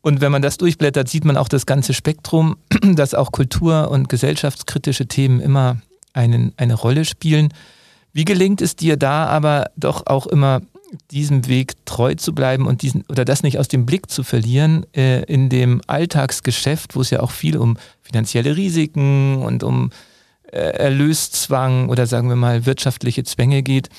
[0.02, 4.10] Und wenn man das durchblättert, sieht man auch das ganze Spektrum, dass auch kultur- und
[4.10, 5.78] gesellschaftskritische Themen immer
[6.16, 7.50] einen, eine Rolle spielen.
[8.14, 10.62] Wie gelingt es dir da aber doch auch immer
[11.12, 14.86] diesem Weg treu zu bleiben und diesen oder das nicht aus dem Blick zu verlieren
[14.96, 19.92] äh, in dem Alltagsgeschäft, wo es ja auch viel um finanzielle Risiken und um
[20.52, 23.90] äh, Erlöszwang oder sagen wir mal wirtschaftliche Zwänge geht.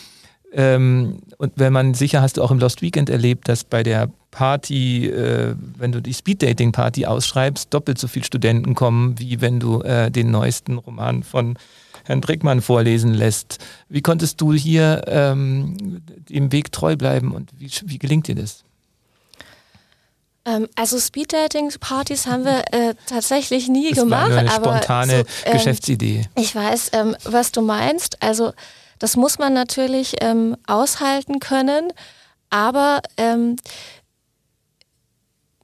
[0.53, 4.09] Ähm, und wenn man sicher hast du auch im Lost Weekend erlebt, dass bei der
[4.31, 9.41] Party, äh, wenn du die Speed Dating Party ausschreibst, doppelt so viele Studenten kommen, wie
[9.41, 11.59] wenn du äh, den neuesten Roman von
[12.07, 13.59] Herrn Brickmann vorlesen lässt.
[13.89, 18.65] Wie konntest du hier ähm, dem Weg treu bleiben und wie, wie gelingt dir das?
[20.45, 24.31] Ähm, also Speed-Dating-Partys haben wir äh, tatsächlich nie das gemacht.
[24.31, 26.29] War eine spontane so, ähm, Geschäftsidee.
[26.37, 28.23] Ich weiß, ähm, was du meinst.
[28.23, 28.53] Also
[29.01, 31.93] das muss man natürlich ähm, aushalten können,
[32.49, 33.57] aber ähm,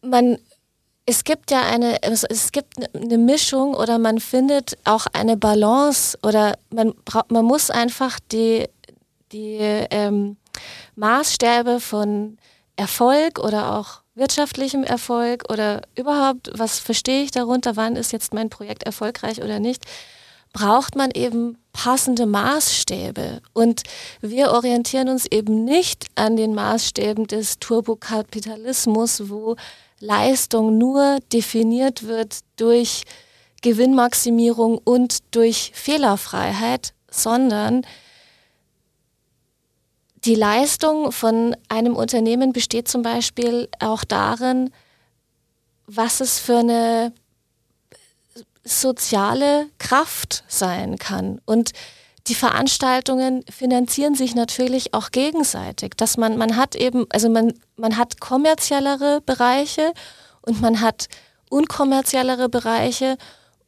[0.02, 0.38] man
[1.04, 6.56] es gibt ja eine, es gibt eine Mischung oder man findet auch eine Balance oder
[6.70, 6.94] man,
[7.28, 8.68] man muss einfach die,
[9.32, 10.36] die ähm,
[10.94, 12.38] Maßstäbe von
[12.76, 18.50] Erfolg oder auch wirtschaftlichem Erfolg oder überhaupt, was verstehe ich darunter, wann ist jetzt mein
[18.50, 19.84] Projekt erfolgreich oder nicht,
[20.52, 23.40] braucht man eben passende Maßstäbe.
[23.54, 23.82] Und
[24.20, 29.56] wir orientieren uns eben nicht an den Maßstäben des Turbokapitalismus, wo
[30.02, 33.04] Leistung nur definiert wird durch
[33.62, 37.86] Gewinnmaximierung und durch Fehlerfreiheit, sondern
[40.24, 44.70] die Leistung von einem Unternehmen besteht zum Beispiel auch darin,
[45.86, 47.12] was es für eine
[48.64, 51.40] soziale Kraft sein kann.
[51.44, 51.70] Und
[52.28, 57.96] die Veranstaltungen finanzieren sich natürlich auch gegenseitig, dass man, man hat eben, also man, man
[57.96, 59.92] hat kommerziellere Bereiche
[60.42, 61.08] und man hat
[61.50, 63.16] unkommerziellere Bereiche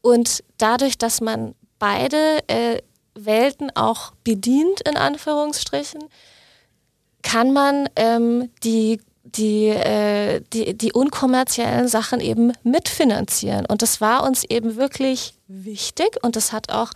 [0.00, 2.78] Und dadurch, dass man beide äh,
[3.14, 6.04] Welten auch bedient, in Anführungsstrichen,
[7.22, 13.64] kann man ähm, die die, äh, die, die unkommerziellen Sachen eben mitfinanzieren.
[13.66, 16.90] Und das war uns eben wirklich wichtig und das hat auch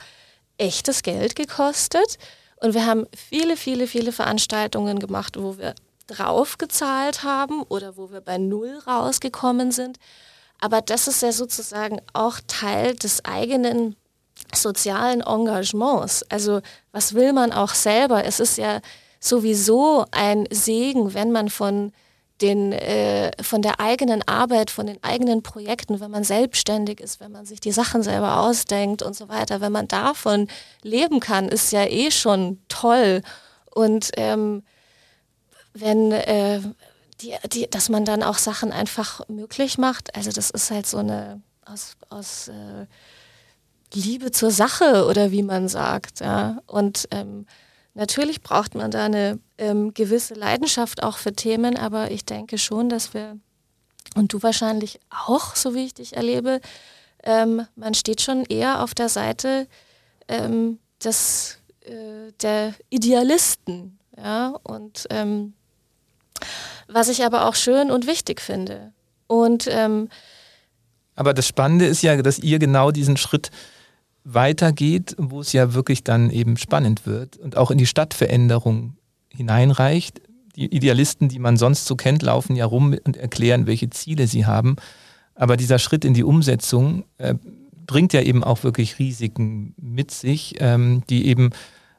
[0.58, 2.18] echtes Geld gekostet.
[2.56, 5.74] Und wir haben viele, viele, viele Veranstaltungen gemacht, wo wir
[6.08, 9.98] draufgezahlt haben oder wo wir bei Null rausgekommen sind.
[10.60, 13.94] Aber das ist ja sozusagen auch Teil des eigenen
[14.54, 16.24] sozialen Engagements.
[16.28, 16.60] Also
[16.92, 18.24] was will man auch selber?
[18.24, 18.80] Es ist ja
[19.20, 21.92] sowieso ein Segen, wenn man von
[22.40, 27.32] den, äh, von der eigenen Arbeit, von den eigenen Projekten, wenn man selbstständig ist, wenn
[27.32, 30.48] man sich die Sachen selber ausdenkt und so weiter, wenn man davon
[30.82, 33.22] leben kann, ist ja eh schon toll.
[33.74, 34.62] Und ähm,
[35.74, 36.60] wenn äh,
[37.20, 40.98] die, die, dass man dann auch Sachen einfach möglich macht, also das ist halt so
[40.98, 42.86] eine aus, aus äh,
[43.92, 46.58] Liebe zur Sache oder wie man sagt, ja.
[46.66, 47.46] Und ähm,
[47.98, 52.88] Natürlich braucht man da eine ähm, gewisse Leidenschaft auch für Themen, aber ich denke schon,
[52.88, 53.36] dass wir,
[54.14, 56.60] und du wahrscheinlich auch, so wie ich dich erlebe,
[57.24, 59.66] ähm, man steht schon eher auf der Seite
[60.28, 63.98] ähm, des, äh, der Idealisten.
[64.16, 64.54] Ja?
[64.62, 65.54] Und ähm,
[66.86, 68.92] was ich aber auch schön und wichtig finde.
[69.26, 70.08] Und ähm,
[71.16, 73.50] aber das Spannende ist ja, dass ihr genau diesen Schritt
[74.34, 78.96] weitergeht, wo es ja wirklich dann eben spannend wird und auch in die Stadtveränderung
[79.30, 80.20] hineinreicht.
[80.54, 84.44] Die Idealisten, die man sonst so kennt, laufen ja rum und erklären, welche Ziele sie
[84.44, 84.76] haben.
[85.34, 87.34] Aber dieser Schritt in die Umsetzung äh,
[87.86, 91.50] bringt ja eben auch wirklich Risiken mit sich, ähm, die eben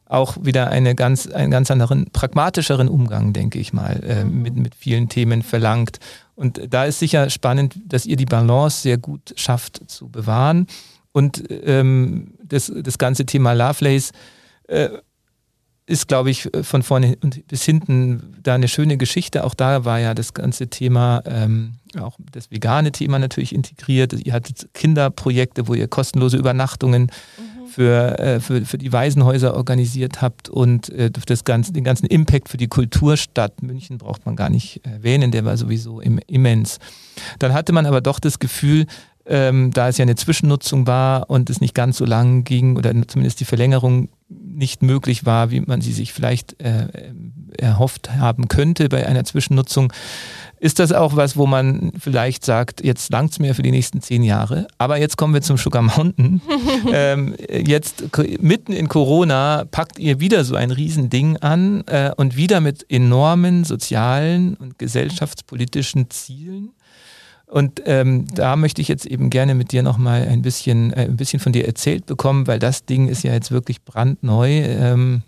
[0.05, 4.75] auch wieder eine ganz, einen ganz anderen, pragmatischeren Umgang, denke ich mal, äh, mit, mit
[4.75, 5.99] vielen Themen verlangt.
[6.35, 10.67] Und da ist sicher spannend, dass ihr die Balance sehr gut schafft zu bewahren
[11.11, 14.11] und ähm, das, das ganze Thema Lovelace
[14.67, 14.89] äh,
[15.89, 17.17] ist, glaube ich, von vorne
[17.47, 19.43] bis hinten da eine schöne Geschichte.
[19.43, 24.13] Auch da war ja das ganze Thema, ähm, auch das vegane Thema natürlich integriert.
[24.13, 27.67] Ihr hattet Kinderprojekte, wo ihr kostenlose Übernachtungen mhm.
[27.67, 32.49] für, äh, für, für die Waisenhäuser organisiert habt und äh, das ganze, den ganzen Impact
[32.49, 36.77] für die Kulturstadt München braucht man gar nicht erwähnen, der war sowieso immens.
[37.39, 38.85] Dann hatte man aber doch das Gefühl,
[39.29, 42.91] ähm, da es ja eine Zwischennutzung war und es nicht ganz so lang ging oder
[43.07, 46.87] zumindest die Verlängerung nicht möglich war, wie man sie sich vielleicht äh,
[47.57, 49.93] erhofft haben könnte bei einer Zwischennutzung,
[50.59, 54.01] ist das auch was, wo man vielleicht sagt, jetzt langt es mir für die nächsten
[54.01, 54.67] zehn Jahre.
[54.77, 56.41] Aber jetzt kommen wir zum Sugar Mountain.
[56.93, 58.03] ähm, jetzt
[58.41, 63.63] mitten in Corona packt ihr wieder so ein Riesending an äh, und wieder mit enormen
[63.63, 66.71] sozialen und gesellschaftspolitischen Zielen.
[67.49, 71.17] Und ähm, da möchte ich jetzt eben gerne mit dir nochmal ein bisschen, äh, ein
[71.17, 74.61] bisschen von dir erzählt bekommen, weil das Ding ist ja jetzt wirklich brandneu.
[74.61, 75.23] Ähm,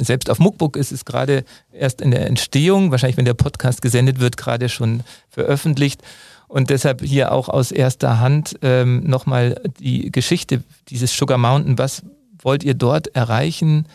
[0.00, 4.18] selbst auf Muckbook ist es gerade erst in der Entstehung, wahrscheinlich wenn der Podcast gesendet
[4.18, 6.02] wird, gerade schon veröffentlicht.
[6.48, 11.78] Und deshalb hier auch aus erster Hand ähm, nochmal die Geschichte dieses Sugar Mountain.
[11.78, 12.02] Was
[12.42, 13.86] wollt ihr dort erreichen?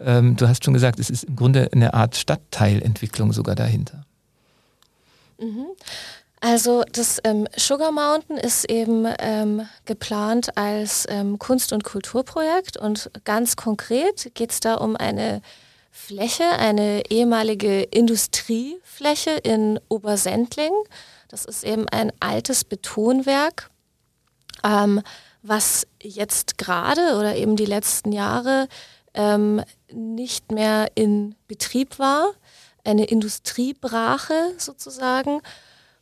[0.00, 4.04] Ähm, du hast schon gesagt, es ist im Grunde eine Art Stadtteilentwicklung sogar dahinter.
[5.40, 5.66] Mhm.
[6.48, 13.10] Also das ähm, Sugar Mountain ist eben ähm, geplant als ähm, Kunst- und Kulturprojekt und
[13.24, 15.42] ganz konkret geht es da um eine
[15.90, 20.70] Fläche, eine ehemalige Industriefläche in Obersendling.
[21.26, 23.68] Das ist eben ein altes Betonwerk,
[24.62, 25.02] ähm,
[25.42, 28.68] was jetzt gerade oder eben die letzten Jahre
[29.14, 32.34] ähm, nicht mehr in Betrieb war.
[32.84, 35.42] Eine Industriebrache sozusagen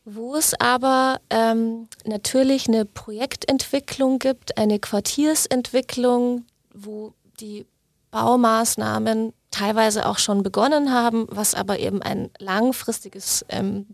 [0.04, 7.66] wo es aber ähm, natürlich eine Projektentwicklung gibt, eine Quartiersentwicklung, wo die
[8.10, 13.86] Baumaßnahmen teilweise auch schon begonnen haben, was aber eben ein langfristiges ähm,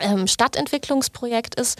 [0.00, 1.78] ähm, Stadtentwicklungsprojekt ist.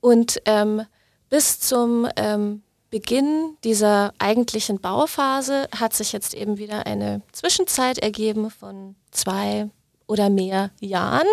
[0.00, 0.82] Und ähm,
[1.28, 8.50] bis zum ähm, Beginn dieser eigentlichen Bauphase hat sich jetzt eben wieder eine Zwischenzeit ergeben
[8.50, 9.68] von zwei
[10.06, 11.28] oder mehr Jahren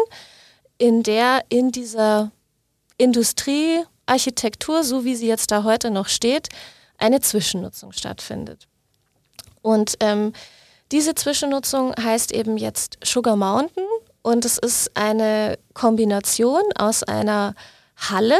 [0.77, 2.31] in der in dieser
[2.97, 6.49] Industriearchitektur, so wie sie jetzt da heute noch steht,
[6.97, 8.67] eine Zwischennutzung stattfindet.
[9.61, 10.33] Und ähm,
[10.91, 13.85] diese Zwischennutzung heißt eben jetzt Sugar Mountain
[14.21, 17.55] und es ist eine Kombination aus einer
[17.97, 18.39] Halle,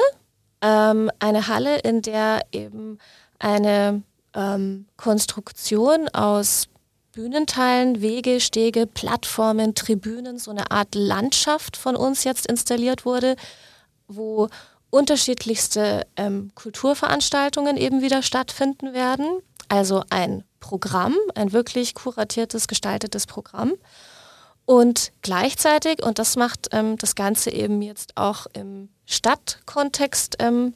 [0.62, 3.00] ähm, eine Halle, in der eben
[3.40, 6.68] eine ähm, Konstruktion aus
[7.18, 13.36] Bühnenteilen, Wege, Stege, Plattformen, Tribünen, so eine Art Landschaft von uns jetzt installiert wurde,
[14.08, 14.50] wo
[14.92, 19.26] unterschiedlichste ähm, Kulturveranstaltungen eben wieder stattfinden werden.
[19.68, 23.74] Also ein Programm, ein wirklich kuratiertes, gestaltetes Programm.
[24.66, 30.76] Und gleichzeitig, und das macht ähm, das Ganze eben jetzt auch im Stadtkontext ähm,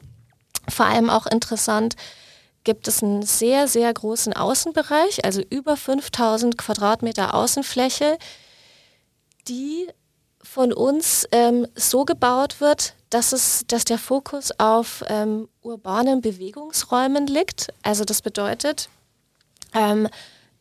[0.68, 1.96] vor allem auch interessant,
[2.64, 8.18] gibt es einen sehr, sehr großen Außenbereich, also über 5000 Quadratmeter Außenfläche,
[9.48, 9.88] die
[10.44, 17.28] von uns ähm, so gebaut wird, dass, es, dass der Fokus auf ähm, urbanen Bewegungsräumen
[17.28, 17.68] liegt.
[17.84, 18.90] Also das bedeutet,
[19.74, 20.08] ähm,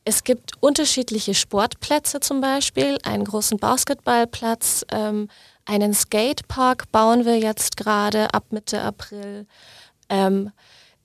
[0.05, 5.29] es gibt unterschiedliche Sportplätze zum Beispiel, einen großen Basketballplatz, ähm,
[5.67, 9.47] einen Skatepark bauen wir jetzt gerade ab Mitte April.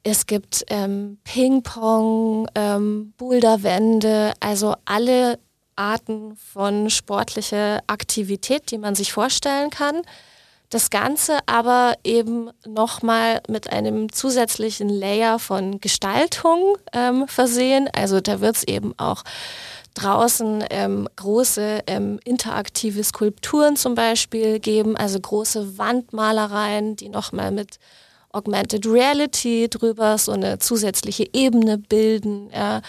[0.08, 5.40] Es gibt ähm, Ping-Pong, ähm, Boulderwände, also alle
[5.76, 10.04] Arten von sportlicher Aktivität, die man sich vorstellen kann.
[10.70, 17.90] Das Ganze aber eben nochmal mit einem zusätzlichen Layer von Gestaltung ähm, versehen.
[17.92, 19.24] Also da wird es eben auch
[19.96, 27.80] draußen ähm, große ähm, interaktive Skulpturen zum Beispiel geben, also große Wandmalereien, die nochmal mit
[28.36, 32.50] Augmented Reality drüber so eine zusätzliche Ebene bilden.
[32.52, 32.82] Ja.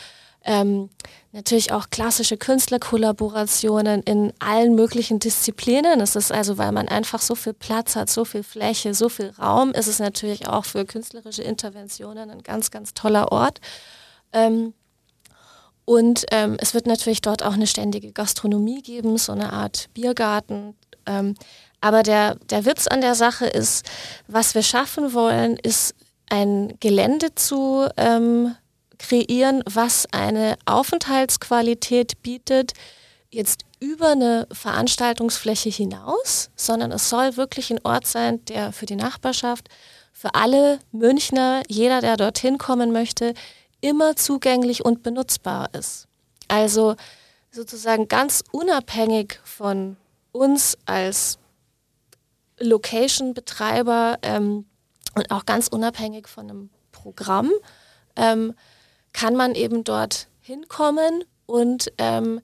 [0.48, 0.90] Ähm,
[1.32, 6.00] natürlich auch klassische Künstlerkollaborationen in allen möglichen Disziplinen.
[6.00, 9.32] Es ist also, weil man einfach so viel Platz hat, so viel Fläche, so viel
[9.38, 13.60] Raum, ist es natürlich auch für künstlerische Interventionen ein ganz, ganz toller Ort.
[14.32, 14.72] Ähm,
[15.84, 20.74] und ähm, es wird natürlich dort auch eine ständige Gastronomie geben, so eine Art Biergarten.
[21.06, 21.34] Ähm,
[21.86, 23.86] aber der, der Witz an der Sache ist,
[24.26, 25.94] was wir schaffen wollen, ist
[26.28, 28.56] ein Gelände zu ähm,
[28.98, 32.72] kreieren, was eine Aufenthaltsqualität bietet,
[33.30, 38.96] jetzt über eine Veranstaltungsfläche hinaus, sondern es soll wirklich ein Ort sein, der für die
[38.96, 39.68] Nachbarschaft,
[40.12, 43.32] für alle Münchner, jeder, der dorthin kommen möchte,
[43.80, 46.08] immer zugänglich und benutzbar ist.
[46.48, 46.96] Also
[47.52, 49.96] sozusagen ganz unabhängig von
[50.32, 51.38] uns als
[52.58, 54.66] Location-Betreiber ähm,
[55.14, 57.50] und auch ganz unabhängig von einem Programm
[58.16, 58.54] ähm,
[59.12, 62.40] kann man eben dort hinkommen und ähm,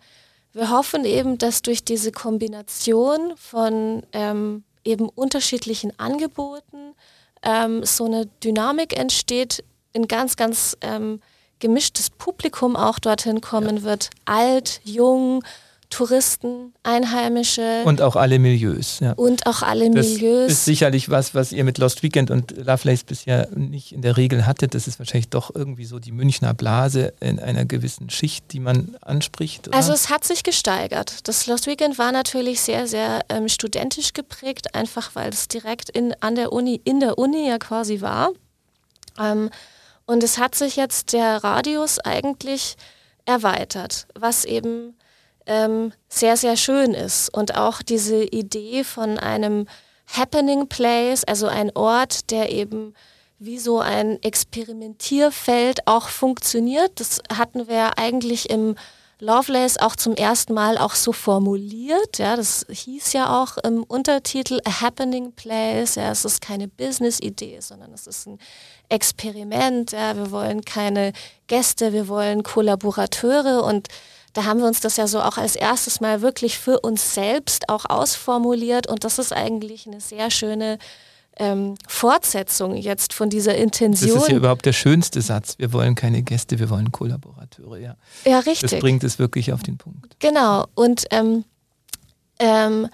[0.52, 6.94] wir hoffen eben, dass durch diese Kombination von ähm, eben unterschiedlichen Angeboten
[7.42, 11.20] ähm, so eine Dynamik entsteht, ein ganz, ganz ähm,
[11.58, 13.82] gemischtes Publikum auch dorthin kommen ja.
[13.84, 14.10] wird.
[14.24, 15.42] Alt, jung,
[15.93, 17.82] Touristen, Einheimische.
[17.84, 19.01] Und auch alle Milieus.
[19.01, 19.12] Ja.
[19.12, 20.47] Und auch alle Milieus.
[20.47, 24.16] Das ist sicherlich was, was ihr mit Lost Weekend und Lovelace bisher nicht in der
[24.16, 24.74] Regel hattet.
[24.74, 28.97] Das ist wahrscheinlich doch irgendwie so die Münchner Blase in einer gewissen Schicht, die man
[29.03, 29.68] anspricht.
[29.68, 29.76] Oder?
[29.76, 31.28] Also es hat sich gesteigert.
[31.28, 36.14] Das Lost Weekend war natürlich sehr, sehr ähm, studentisch geprägt, einfach weil es direkt in,
[36.20, 38.30] an der Uni, in der Uni ja quasi war.
[39.20, 39.51] Ähm,
[40.07, 42.76] und es hat sich jetzt der Radius eigentlich
[43.26, 44.95] erweitert, was eben
[45.47, 47.28] ähm, sehr, sehr schön ist.
[47.34, 49.66] Und auch diese Idee von einem
[50.07, 52.95] Happening Place, also ein Ort, der eben
[53.38, 57.01] wie so ein Experimentierfeld auch funktioniert.
[57.01, 58.76] Das hatten wir eigentlich im
[59.18, 62.18] Lovelace auch zum ersten Mal auch so formuliert.
[62.18, 65.95] Ja, das hieß ja auch im Untertitel A Happening Place.
[65.95, 68.38] Ja, es ist keine Business-Idee, sondern es ist ein
[68.88, 69.93] Experiment.
[69.93, 71.12] Ja, wir wollen keine
[71.47, 73.88] Gäste, wir wollen Kollaborateure und
[74.32, 77.68] da haben wir uns das ja so auch als erstes Mal wirklich für uns selbst
[77.68, 80.78] auch ausformuliert und das ist eigentlich eine sehr schöne
[81.36, 84.14] ähm, Fortsetzung jetzt von dieser Intention.
[84.14, 85.54] Das ist ja überhaupt der schönste Satz.
[85.58, 87.78] Wir wollen keine Gäste, wir wollen Kollaborateure.
[87.78, 88.70] Ja, ja richtig.
[88.70, 90.16] Das bringt es wirklich auf den Punkt.
[90.18, 90.66] Genau.
[90.74, 91.44] Und ähm,
[92.38, 92.88] ähm,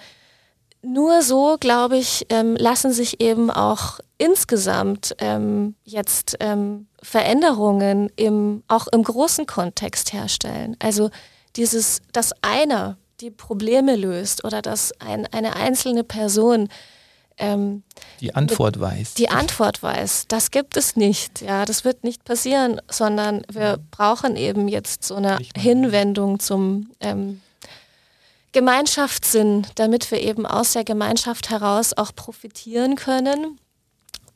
[0.82, 8.64] nur so, glaube ich, ähm, lassen sich eben auch insgesamt ähm, jetzt ähm, Veränderungen im,
[8.66, 10.76] auch im großen Kontext herstellen.
[10.80, 11.10] Also
[11.56, 16.68] dieses, dass einer die Probleme löst oder dass ein, eine einzelne Person
[17.38, 17.84] ähm,
[18.20, 19.14] die Antwort weiß.
[19.14, 20.26] Die Antwort weiß.
[20.26, 21.40] Das gibt es nicht.
[21.40, 27.40] Ja, das wird nicht passieren, sondern wir brauchen eben jetzt so eine Hinwendung zum ähm,
[28.50, 33.58] Gemeinschaftssinn, damit wir eben aus der Gemeinschaft heraus auch profitieren können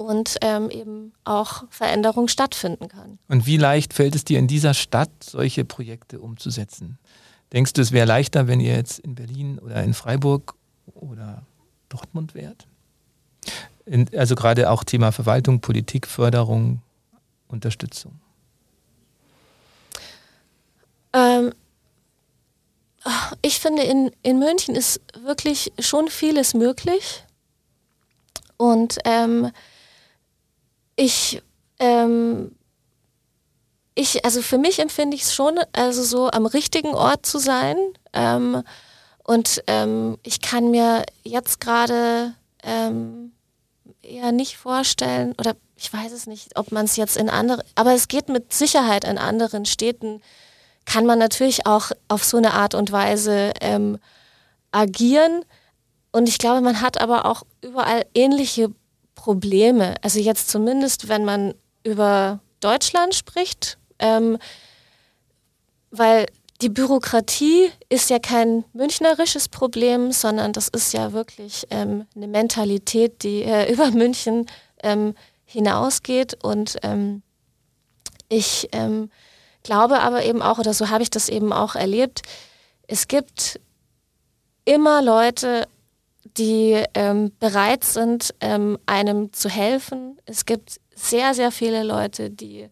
[0.02, 3.18] und ähm, eben auch Veränderung stattfinden kann.
[3.28, 6.98] Und wie leicht fällt es dir in dieser Stadt, solche Projekte umzusetzen?
[7.52, 10.54] Denkst du, es wäre leichter, wenn ihr jetzt in Berlin oder in Freiburg
[10.94, 11.42] oder
[11.88, 12.66] Dortmund wärt?
[13.84, 16.80] In, also gerade auch Thema Verwaltung, Politik, Förderung,
[17.48, 18.20] Unterstützung.
[21.12, 21.52] Ähm,
[23.42, 27.24] ich finde, in, in München ist wirklich schon vieles möglich.
[28.56, 29.50] Und ähm,
[30.96, 31.42] ich,
[31.78, 32.54] ähm,
[33.94, 37.76] ich, also für mich empfinde ich es schon, also so am richtigen Ort zu sein.
[38.12, 38.62] Ähm,
[39.24, 43.32] und ähm, ich kann mir jetzt gerade ähm,
[44.02, 47.94] eher nicht vorstellen, oder ich weiß es nicht, ob man es jetzt in andere, aber
[47.94, 50.22] es geht mit Sicherheit in anderen Städten,
[50.84, 53.98] kann man natürlich auch auf so eine Art und Weise ähm,
[54.72, 55.44] agieren.
[56.10, 58.72] Und ich glaube, man hat aber auch überall ähnliche
[59.22, 59.94] Probleme.
[60.02, 61.54] Also jetzt zumindest, wenn man
[61.84, 64.36] über Deutschland spricht, ähm,
[65.92, 66.26] weil
[66.60, 73.22] die Bürokratie ist ja kein münchnerisches Problem, sondern das ist ja wirklich ähm, eine Mentalität,
[73.22, 74.46] die äh, über München
[74.82, 75.14] ähm,
[75.44, 76.42] hinausgeht.
[76.42, 77.22] Und ähm,
[78.28, 79.08] ich ähm,
[79.62, 82.22] glaube aber eben auch, oder so habe ich das eben auch erlebt,
[82.88, 83.60] es gibt
[84.64, 85.68] immer Leute,
[86.36, 90.18] die ähm, bereit sind, ähm, einem zu helfen.
[90.24, 92.68] Es gibt sehr, sehr viele Leute, die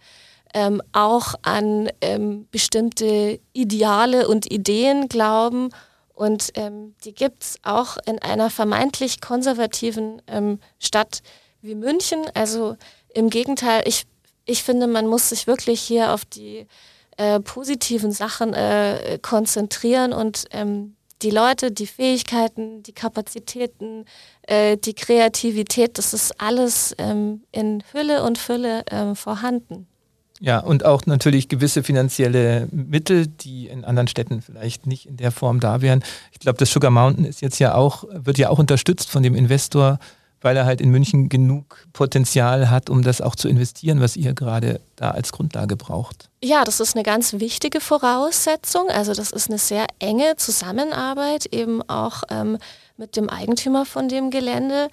[0.54, 5.70] ähm, auch an ähm, bestimmte Ideale und Ideen glauben.
[6.14, 11.22] Und ähm, die gibt es auch in einer vermeintlich konservativen ähm, Stadt
[11.62, 12.24] wie München.
[12.34, 12.76] Also
[13.14, 14.04] im Gegenteil, ich,
[14.44, 16.66] ich finde, man muss sich wirklich hier auf die
[17.16, 24.04] äh, positiven Sachen äh, konzentrieren und ähm, die Leute, die Fähigkeiten, die Kapazitäten,
[24.42, 29.86] äh, die Kreativität, das ist alles ähm, in Hülle und Fülle ähm, vorhanden.
[30.42, 35.32] Ja, und auch natürlich gewisse finanzielle Mittel, die in anderen Städten vielleicht nicht in der
[35.32, 36.02] Form da wären.
[36.32, 39.34] Ich glaube, das Sugar Mountain ist jetzt ja auch, wird ja auch unterstützt von dem
[39.34, 39.98] Investor,
[40.40, 44.34] weil er halt in München genug Potenzial hat, um das auch zu investieren, was ihr
[44.34, 46.30] gerade da als Grundlage braucht.
[46.42, 48.88] Ja, das ist eine ganz wichtige Voraussetzung.
[48.88, 52.58] Also das ist eine sehr enge Zusammenarbeit eben auch ähm,
[52.96, 54.88] mit dem Eigentümer von dem Gelände,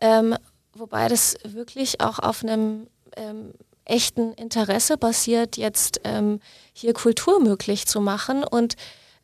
[0.00, 0.36] ähm,
[0.74, 2.86] wobei das wirklich auch auf einem
[3.16, 3.52] ähm,
[3.84, 6.40] echten Interesse basiert, jetzt ähm,
[6.72, 8.44] hier Kultur möglich zu machen.
[8.44, 8.76] Und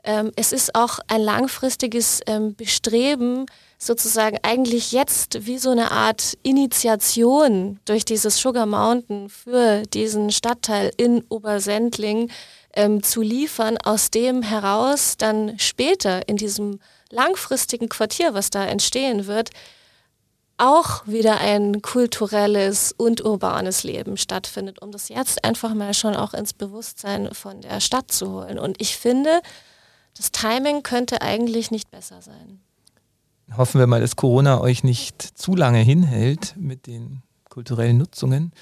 [0.04, 3.46] ähm, es ist auch ein langfristiges ähm, Bestreben,
[3.78, 10.90] sozusagen eigentlich jetzt wie so eine Art Initiation durch dieses Sugar Mountain für diesen Stadtteil
[10.96, 12.30] in Obersendling
[12.72, 19.26] ähm, zu liefern, aus dem heraus dann später in diesem langfristigen Quartier, was da entstehen
[19.26, 19.50] wird,
[20.58, 26.32] auch wieder ein kulturelles und urbanes Leben stattfindet, um das jetzt einfach mal schon auch
[26.32, 28.58] ins Bewusstsein von der Stadt zu holen.
[28.58, 29.42] Und ich finde,
[30.16, 32.60] das Timing könnte eigentlich nicht besser sein.
[33.54, 38.52] Hoffen wir mal, dass Corona euch nicht zu lange hinhält mit den kulturellen Nutzungen.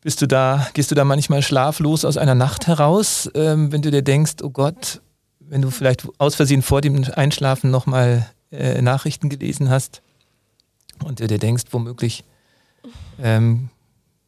[0.00, 3.90] Bist du da, gehst du da manchmal schlaflos aus einer Nacht heraus, ähm, wenn du
[3.90, 5.00] dir denkst, oh Gott,
[5.40, 10.02] wenn du vielleicht aus Versehen vor dem Einschlafen nochmal äh, Nachrichten gelesen hast,
[11.02, 12.24] und du dir denkst, womöglich
[13.18, 13.70] ähm,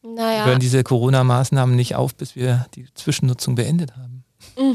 [0.03, 0.45] naja.
[0.45, 4.23] hören diese Corona-Maßnahmen nicht auf, bis wir die Zwischennutzung beendet haben.
[4.57, 4.73] Mm.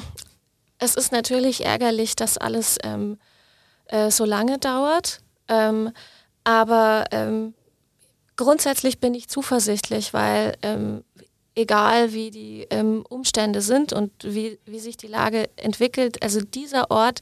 [0.78, 3.18] Es ist natürlich ärgerlich, dass alles ähm,
[3.86, 5.90] äh, so lange dauert, ähm,
[6.44, 7.54] aber ähm,
[8.36, 11.04] grundsätzlich bin ich zuversichtlich, weil ähm,
[11.54, 16.90] egal wie die ähm, Umstände sind und wie, wie sich die Lage entwickelt, also dieser
[16.90, 17.20] Ort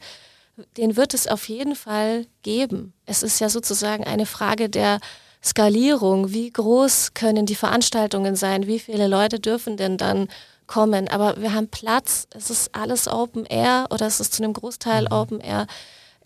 [0.76, 2.92] den wird es auf jeden Fall geben.
[3.06, 5.00] Es ist ja sozusagen eine Frage der
[5.42, 6.32] Skalierung.
[6.32, 8.66] Wie groß können die Veranstaltungen sein?
[8.66, 10.28] Wie viele Leute dürfen denn dann
[10.66, 11.08] kommen?
[11.08, 12.26] Aber wir haben Platz.
[12.34, 15.12] Es ist alles Open Air oder es ist zu einem Großteil mhm.
[15.12, 15.66] Open Air.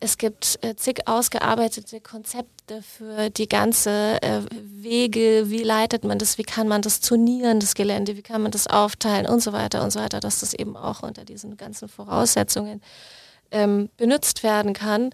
[0.01, 5.45] Es gibt äh, zig ausgearbeitete Konzepte für die ganze äh, Wege.
[5.47, 6.37] Wie leitet man das?
[6.37, 8.17] Wie kann man das turnieren, das Gelände?
[8.17, 11.03] Wie kann man das aufteilen und so weiter und so weiter, dass das eben auch
[11.03, 12.83] unter diesen ganzen Voraussetzungen
[13.51, 15.11] ähm, benutzt werden kann.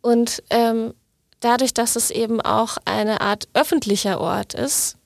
[0.00, 0.94] Und ähm,
[1.40, 4.96] dadurch, dass es eben auch eine Art öffentlicher Ort ist,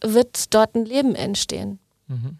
[0.00, 1.78] wird dort ein Leben entstehen.
[2.06, 2.38] Mhm.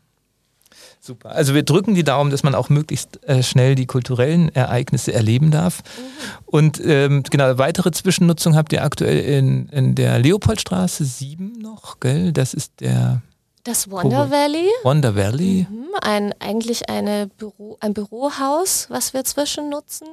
[1.10, 1.32] Super.
[1.32, 5.50] Also wir drücken die Daumen, dass man auch möglichst äh, schnell die kulturellen Ereignisse erleben
[5.50, 5.78] darf.
[5.78, 6.02] Mhm.
[6.46, 12.32] Und ähm, genau, weitere Zwischennutzung habt ihr aktuell in, in der Leopoldstraße 7 noch, gell?
[12.32, 13.22] Das ist der
[13.64, 14.70] das Wonder Valley.
[14.84, 15.66] Wonder Valley.
[15.68, 20.06] Mhm, ein, eigentlich eine Büro, ein Bürohaus, was wir zwischen nutzen.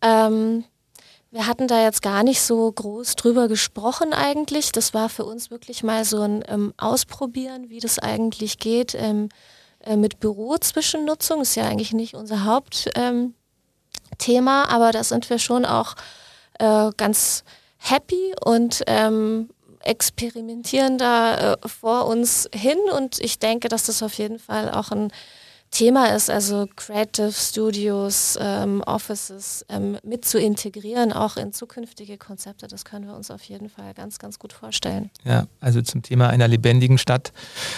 [0.00, 0.64] Ähm,
[1.30, 4.72] wir hatten da jetzt gar nicht so groß drüber gesprochen eigentlich.
[4.72, 9.28] Das war für uns wirklich mal so ein ähm, Ausprobieren, wie das eigentlich geht ähm,
[9.86, 11.40] äh, mit Bürozwischennutzung.
[11.42, 13.32] Ist ja eigentlich nicht unser Hauptthema,
[14.14, 15.94] ähm, aber da sind wir schon auch
[16.58, 17.44] äh, ganz
[17.78, 19.48] happy und ähm,
[19.80, 24.90] experimentieren da äh, vor uns hin und ich denke, dass das auf jeden Fall auch
[24.90, 25.12] ein
[25.76, 32.66] Thema ist, also Creative Studios, ähm, Offices ähm, mit zu integrieren, auch in zukünftige Konzepte,
[32.66, 35.10] das können wir uns auf jeden Fall ganz, ganz gut vorstellen.
[35.24, 37.34] Ja, also zum Thema einer lebendigen Stadt.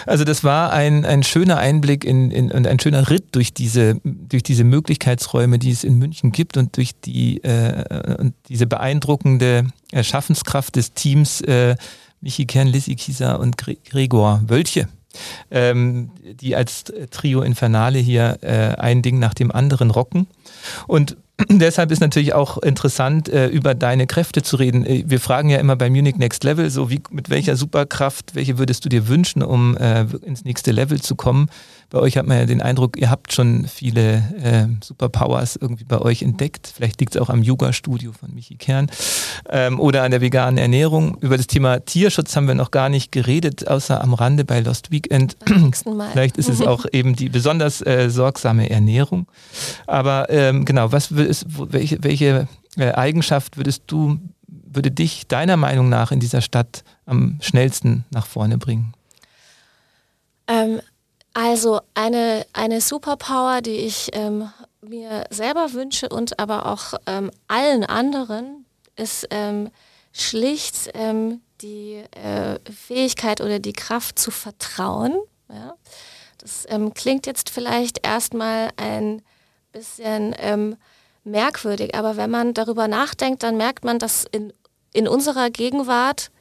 [0.07, 3.97] Also das war ein, ein schöner Einblick in, in, und ein schöner Ritt durch diese,
[4.05, 9.67] durch diese Möglichkeitsräume, die es in München gibt und durch die, äh, diese beeindruckende
[10.03, 11.75] Schaffenskraft des Teams äh,
[12.21, 14.89] Michi Kern, Lissy Kieser und Gregor Wölche
[15.51, 20.27] ähm, die als Trio Infernale hier äh, ein Ding nach dem anderen rocken.
[20.87, 21.17] Und
[21.49, 24.85] deshalb ist natürlich auch interessant, äh, über deine Kräfte zu reden.
[24.85, 28.59] Äh, wir fragen ja immer bei Munich Next Level, so wie mit welcher Superkraft, welche
[28.59, 31.49] würdest du dir wünschen, um äh, ins nächste Level zu kommen?
[31.91, 35.99] Bei euch hat man ja den Eindruck, ihr habt schon viele äh, Superpowers irgendwie bei
[35.99, 36.71] euch entdeckt.
[36.75, 38.91] Vielleicht liegt es auch am Yoga-Studio von Michi Kern
[39.49, 41.17] ähm, oder an der veganen Ernährung.
[41.21, 44.91] Über das Thema Tierschutz haben wir noch gar nicht geredet, außer am Rande bei Lost
[44.91, 45.39] Weekend.
[46.13, 49.27] Vielleicht ist es auch eben die besonders äh, sorgsame Ernährung.
[49.87, 55.89] Aber ähm, genau, was ist, welche, welche äh, Eigenschaft würdest du, würde dich deiner Meinung
[55.89, 58.93] nach in dieser Stadt am schnellsten nach vorne bringen?
[60.49, 60.81] Ähm,
[61.39, 67.85] also eine, eine Superpower, die ich ähm, mir selber wünsche und aber auch ähm, allen
[67.85, 68.67] anderen,
[68.97, 69.71] ist ähm,
[70.13, 75.17] schlicht ähm, die äh, Fähigkeit oder die Kraft zu vertrauen.
[75.49, 75.75] Ja?
[76.39, 79.23] Das ähm, klingt jetzt vielleicht erstmal ein
[79.71, 80.77] bisschen ähm,
[81.23, 84.53] merkwürdig, aber wenn man darüber nachdenkt, dann merkt man, dass in,
[84.93, 86.33] in unserer Gegenwart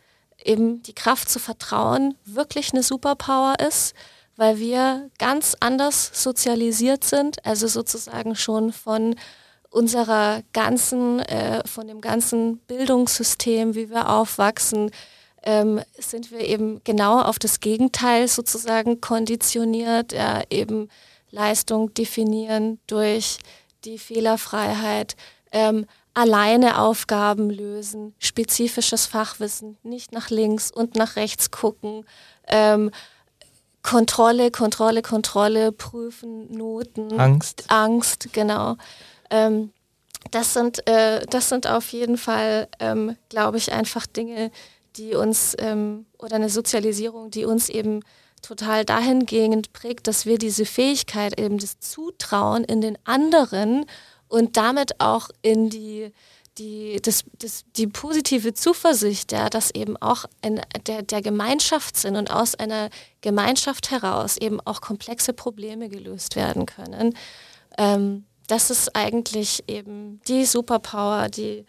[0.43, 3.93] eben die Kraft zu vertrauen wirklich eine Superpower ist
[4.37, 9.15] weil wir ganz anders sozialisiert sind, also sozusagen schon von
[9.69, 14.91] unserer ganzen, äh, von dem ganzen Bildungssystem, wie wir aufwachsen,
[15.43, 20.89] ähm, sind wir eben genau auf das Gegenteil sozusagen konditioniert, ja, eben
[21.31, 23.39] Leistung definieren durch
[23.85, 25.15] die Fehlerfreiheit,
[25.51, 32.05] ähm, alleine Aufgaben lösen, spezifisches Fachwissen, nicht nach links und nach rechts gucken,
[32.47, 32.91] ähm,
[33.87, 37.17] Kontrolle, Kontrolle, Kontrolle, Prüfen, Noten.
[37.17, 37.63] Angst.
[37.69, 38.75] Angst, genau.
[39.29, 39.71] Ähm,
[40.31, 44.51] das, sind, äh, das sind auf jeden Fall, ähm, glaube ich, einfach Dinge,
[44.97, 48.01] die uns, ähm, oder eine Sozialisierung, die uns eben
[48.41, 53.85] total dahingehend prägt, dass wir diese Fähigkeit, eben das Zutrauen in den anderen
[54.27, 56.11] und damit auch in die
[56.57, 62.31] die, das, das, die positive Zuversicht, ja, dass eben auch ein, der, der Gemeinschaftssinn und
[62.31, 62.89] aus einer
[63.21, 67.15] Gemeinschaft heraus eben auch komplexe Probleme gelöst werden können.
[67.77, 71.65] Ähm, das ist eigentlich eben die Superpower, die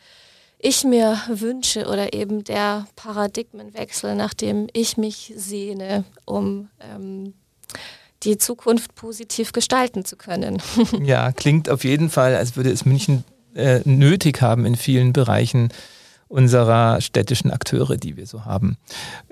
[0.58, 7.34] ich mir wünsche oder eben der Paradigmenwechsel, nach dem ich mich sehne, um ähm,
[8.24, 10.60] die Zukunft positiv gestalten zu können.
[11.04, 13.24] Ja, klingt auf jeden Fall, als würde es München
[13.58, 15.68] äh, nötig haben in vielen Bereichen
[16.28, 18.76] unserer städtischen Akteure, die wir so haben.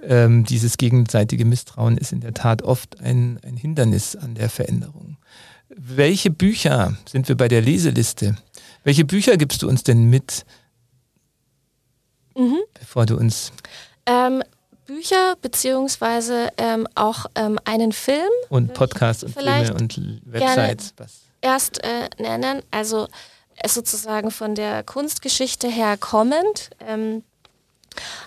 [0.03, 5.19] Ähm, dieses gegenseitige Misstrauen ist in der Tat oft ein, ein Hindernis an der Veränderung.
[5.69, 8.37] Welche Bücher sind wir bei der Leseliste?
[8.83, 10.45] Welche Bücher gibst du uns denn mit,
[12.35, 12.59] mhm.
[12.79, 13.53] bevor du uns...
[14.07, 14.43] Ähm,
[14.87, 18.31] Bücher beziehungsweise ähm, auch ähm, einen Film.
[18.49, 20.95] Und Podcasts und Filme und Websites.
[21.41, 22.63] Erst äh, nennen.
[22.71, 23.09] Also
[23.67, 26.71] sozusagen von der Kunstgeschichte her kommend.
[26.81, 27.23] Ähm,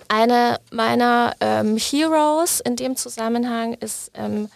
[0.08, 4.48] eine meiner ähm, Heroes in dem Zusammenhang ist ähm,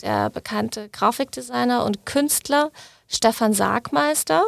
[0.00, 2.70] der bekannte Grafikdesigner und Künstler
[3.08, 4.42] Stefan Sargmeister.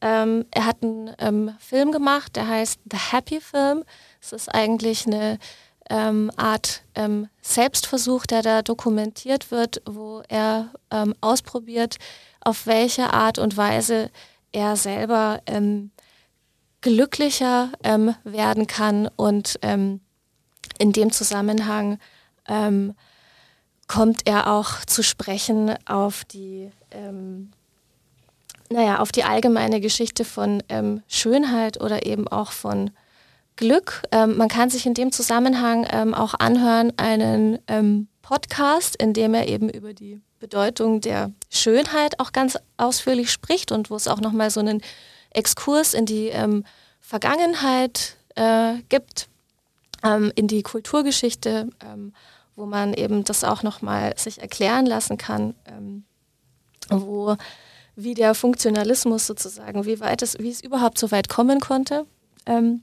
[0.00, 3.84] Ähm, er hat einen ähm, Film gemacht, der heißt The Happy Film.
[4.20, 5.38] Es ist eigentlich eine
[5.90, 6.82] ähm, Art
[7.42, 10.70] Selbstversuch, der da dokumentiert wird, wo er
[11.20, 11.96] ausprobiert,
[12.40, 14.10] auf welche Art und Weise
[14.54, 15.90] er selber ähm,
[16.80, 20.00] glücklicher ähm, werden kann und ähm,
[20.78, 21.98] in dem Zusammenhang
[22.46, 22.94] ähm,
[23.88, 27.50] kommt er auch zu sprechen auf die, ähm,
[28.70, 32.90] naja, auf die allgemeine Geschichte von ähm, Schönheit oder eben auch von
[33.56, 34.02] Glück.
[34.10, 37.60] man kann sich in dem Zusammenhang auch anhören einen
[38.20, 43.88] Podcast, in dem er eben über die Bedeutung der Schönheit auch ganz ausführlich spricht und
[43.88, 44.82] wo es auch nochmal so einen
[45.30, 46.66] Exkurs in die ähm,
[47.00, 49.30] Vergangenheit äh, gibt,
[50.02, 52.12] ähm, in die Kulturgeschichte, ähm,
[52.56, 56.04] wo man eben das auch nochmal sich erklären lassen kann, ähm,
[56.90, 57.36] wo
[57.96, 62.04] wie der Funktionalismus sozusagen, wie weit es, wie es überhaupt so weit kommen konnte.
[62.44, 62.82] Ähm,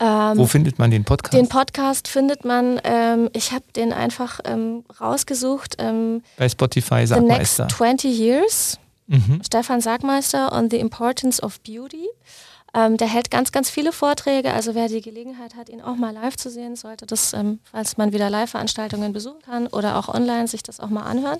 [0.00, 1.34] Ähm, Wo findet man den Podcast?
[1.34, 5.76] Den Podcast findet man, ähm, ich habe den einfach ähm, rausgesucht.
[5.78, 7.64] Ähm, Bei Spotify Sagmeister.
[7.68, 8.78] The Next 20 Years.
[9.08, 9.40] Mhm.
[9.44, 12.06] Stefan Sagmeister on the Importance of Beauty.
[12.74, 14.52] Ähm, der hält ganz, ganz viele Vorträge.
[14.52, 17.96] Also wer die Gelegenheit hat, ihn auch mal live zu sehen, sollte das, ähm, falls
[17.96, 21.38] man wieder Live-Veranstaltungen besuchen kann oder auch online sich das auch mal anhören.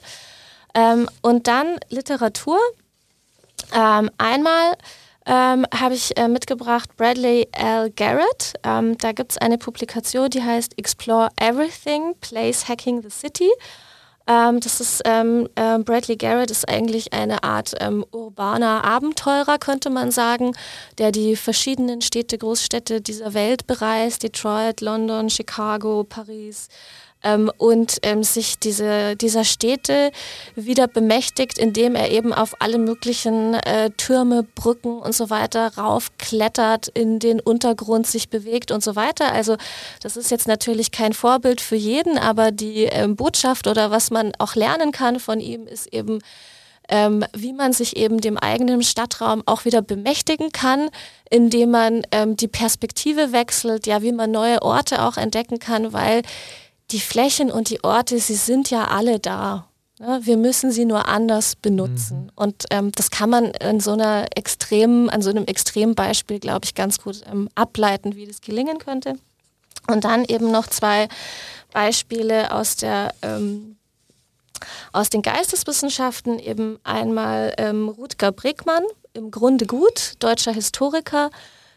[1.23, 2.59] und dann Literatur.
[3.73, 4.77] einmal
[5.29, 7.91] ähm, habe ich äh, mitgebracht Bradley L.
[7.95, 8.55] Garrett.
[8.65, 13.51] Ähm, da gibt es eine Publikation, die heißt Explore Everything, Place Hacking the City.
[14.27, 19.91] Ähm, das ist ähm, äh, Bradley Garrett ist eigentlich eine Art ähm, urbaner Abenteurer, könnte
[19.91, 20.55] man sagen,
[20.97, 26.69] der die verschiedenen Städte, Großstädte dieser Welt bereist: Detroit, London, Chicago, Paris
[27.23, 30.11] ähm, und ähm, sich diese, dieser Städte
[30.55, 36.89] wieder bemächtigt, indem er eben auf alle möglichen äh, Türme, Brücken und so weiter raufklettert,
[36.89, 39.33] in den Untergrund sich bewegt und so weiter.
[39.33, 39.57] Also
[40.03, 44.33] das ist jetzt natürlich kein Vorbild für jeden, aber die ähm, Botschaft oder was man
[44.39, 46.21] auch lernen kann von ihm ist eben,
[46.89, 50.89] ähm, wie man sich eben dem eigenen Stadtraum auch wieder bemächtigen kann,
[51.31, 56.23] indem man ähm, die Perspektive wechselt, ja, wie man neue Orte auch entdecken kann, weil
[56.91, 59.69] die Flächen und die Orte, sie sind ja alle da.
[59.99, 60.21] Ne?
[60.23, 62.25] Wir müssen sie nur anders benutzen.
[62.25, 62.31] Mhm.
[62.35, 66.65] Und ähm, das kann man in so einer extremen, an so einem extremen Beispiel, glaube
[66.65, 69.15] ich, ganz gut ähm, ableiten, wie das gelingen könnte.
[69.87, 71.09] Und dann eben noch zwei
[71.73, 73.77] Beispiele aus der ähm,
[74.93, 78.83] aus den Geisteswissenschaften eben einmal ähm, Rutger Bregmann,
[79.13, 81.31] im Grunde gut, deutscher Historiker,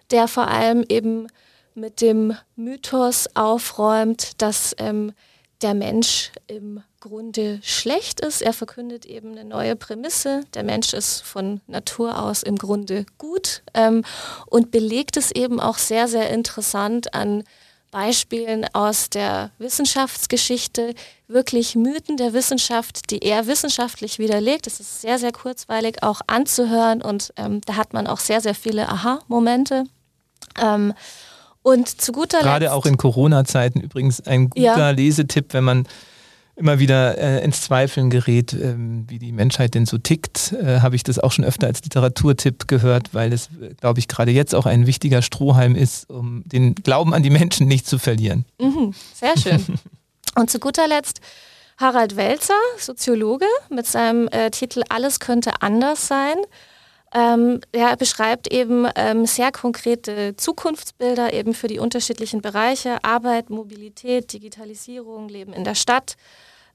[0.10, 1.28] der vor allem eben
[1.76, 5.14] mit dem Mythos aufräumt, dass ähm,
[5.62, 8.42] der Mensch im Grunde schlecht ist.
[8.42, 10.42] Er verkündet eben eine neue Prämisse.
[10.54, 14.04] Der Mensch ist von Natur aus im Grunde gut ähm,
[14.48, 17.44] und belegt es eben auch sehr, sehr interessant an
[17.90, 20.94] Beispielen aus der Wissenschaftsgeschichte,
[21.28, 24.66] wirklich Mythen der Wissenschaft, die er wissenschaftlich widerlegt.
[24.66, 28.56] Es ist sehr, sehr kurzweilig auch anzuhören und ähm, da hat man auch sehr, sehr
[28.56, 29.84] viele Aha-Momente.
[30.58, 30.94] Ähm,
[31.64, 32.44] und zu guter Letzt.
[32.44, 34.90] Gerade auch in Corona-Zeiten übrigens ein guter ja.
[34.90, 35.88] Lesetipp, wenn man
[36.56, 40.96] immer wieder äh, ins Zweifeln gerät, ähm, wie die Menschheit denn so tickt, äh, habe
[40.96, 43.50] ich das auch schon öfter als Literaturtipp gehört, weil es,
[43.80, 47.68] glaube ich, gerade jetzt auch ein wichtiger Strohhalm ist, um den Glauben an die Menschen
[47.68, 48.46] nicht zu verlieren.
[48.60, 49.66] Mhm, sehr schön.
[50.36, 51.20] Und zu guter Letzt
[51.78, 56.36] Harald Welzer, Soziologe, mit seinem äh, Titel Alles könnte anders sein.
[57.14, 64.32] Ähm, er beschreibt eben ähm, sehr konkrete Zukunftsbilder eben für die unterschiedlichen Bereiche Arbeit, Mobilität,
[64.32, 66.16] Digitalisierung, Leben in der Stadt.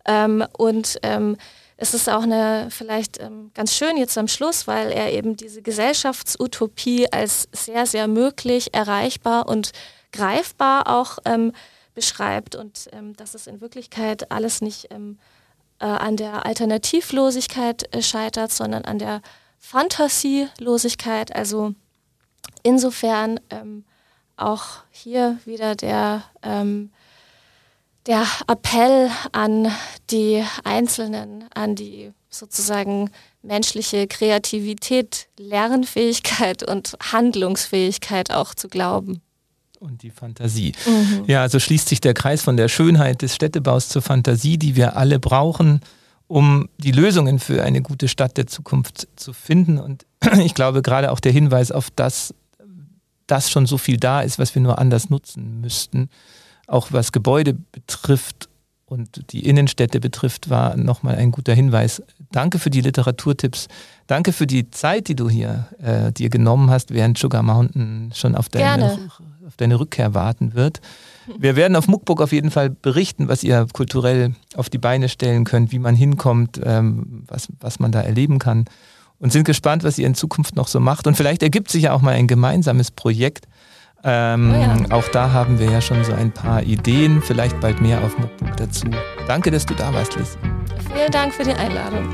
[0.04, 1.36] Ähm, und ähm,
[1.78, 5.62] es ist auch eine vielleicht ähm, ganz schön jetzt am Schluss, weil er eben diese
[5.62, 9.72] Gesellschaftsutopie als sehr, sehr möglich, erreichbar und
[10.12, 11.52] greifbar auch ähm,
[11.94, 14.90] beschreibt und dass es in Wirklichkeit alles nicht
[15.78, 19.20] äh, an der Alternativlosigkeit äh, scheitert, sondern an der
[19.58, 21.34] Fantasielosigkeit.
[21.34, 21.74] Also
[22.62, 23.84] insofern ähm,
[24.36, 26.90] auch hier wieder der, ähm,
[28.06, 29.72] der Appell an
[30.10, 33.10] die Einzelnen, an die sozusagen
[33.42, 39.22] menschliche Kreativität, Lernfähigkeit und Handlungsfähigkeit auch zu glauben.
[39.78, 40.72] Und die Fantasie.
[40.86, 41.24] Mhm.
[41.26, 44.96] Ja, also schließt sich der Kreis von der Schönheit des Städtebaus zur Fantasie, die wir
[44.96, 45.80] alle brauchen
[46.28, 49.78] um die Lösungen für eine gute Stadt der Zukunft zu finden.
[49.78, 50.06] Und
[50.38, 52.34] ich glaube gerade auch der Hinweis auf das,
[53.26, 56.08] dass schon so viel da ist, was wir nur anders nutzen müssten,
[56.66, 58.48] auch was Gebäude betrifft
[58.86, 62.02] und die Innenstädte betrifft, war nochmal ein guter Hinweis.
[62.30, 63.66] Danke für die Literaturtipps.
[64.06, 68.36] Danke für die Zeit, die du hier äh, dir genommen hast, während Sugar Mountain schon
[68.36, 69.10] auf deine,
[69.46, 70.80] auf deine Rückkehr warten wird.
[71.38, 75.44] Wir werden auf Muckbook auf jeden Fall berichten, was ihr kulturell auf die Beine stellen
[75.44, 78.66] könnt, wie man hinkommt, ähm, was, was man da erleben kann.
[79.18, 81.06] Und sind gespannt, was ihr in Zukunft noch so macht.
[81.06, 83.46] Und vielleicht ergibt sich ja auch mal ein gemeinsames Projekt.
[84.04, 84.76] Ähm, oh ja.
[84.90, 88.56] Auch da haben wir ja schon so ein paar Ideen, vielleicht bald mehr auf Muckbook
[88.56, 88.86] dazu.
[89.26, 90.36] Danke, dass du da warst, Liz.
[90.94, 92.06] Vielen Dank für die Einladung.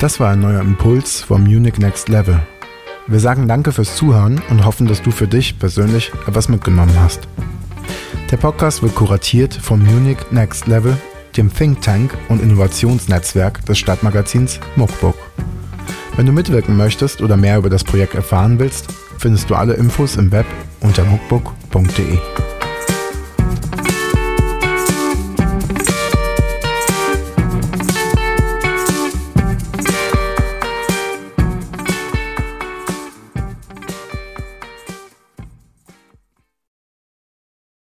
[0.00, 2.40] Das war ein neuer Impuls vom Munich Next Level.
[3.10, 7.26] Wir sagen danke fürs Zuhören und hoffen, dass du für dich persönlich etwas mitgenommen hast.
[8.30, 10.96] Der Podcast wird kuratiert vom Munich Next Level,
[11.36, 15.16] dem Think Tank und Innovationsnetzwerk des Stadtmagazins Muckbook.
[16.14, 18.86] Wenn du mitwirken möchtest oder mehr über das Projekt erfahren willst,
[19.18, 20.46] findest du alle Infos im Web
[20.80, 22.16] unter muckbook.de.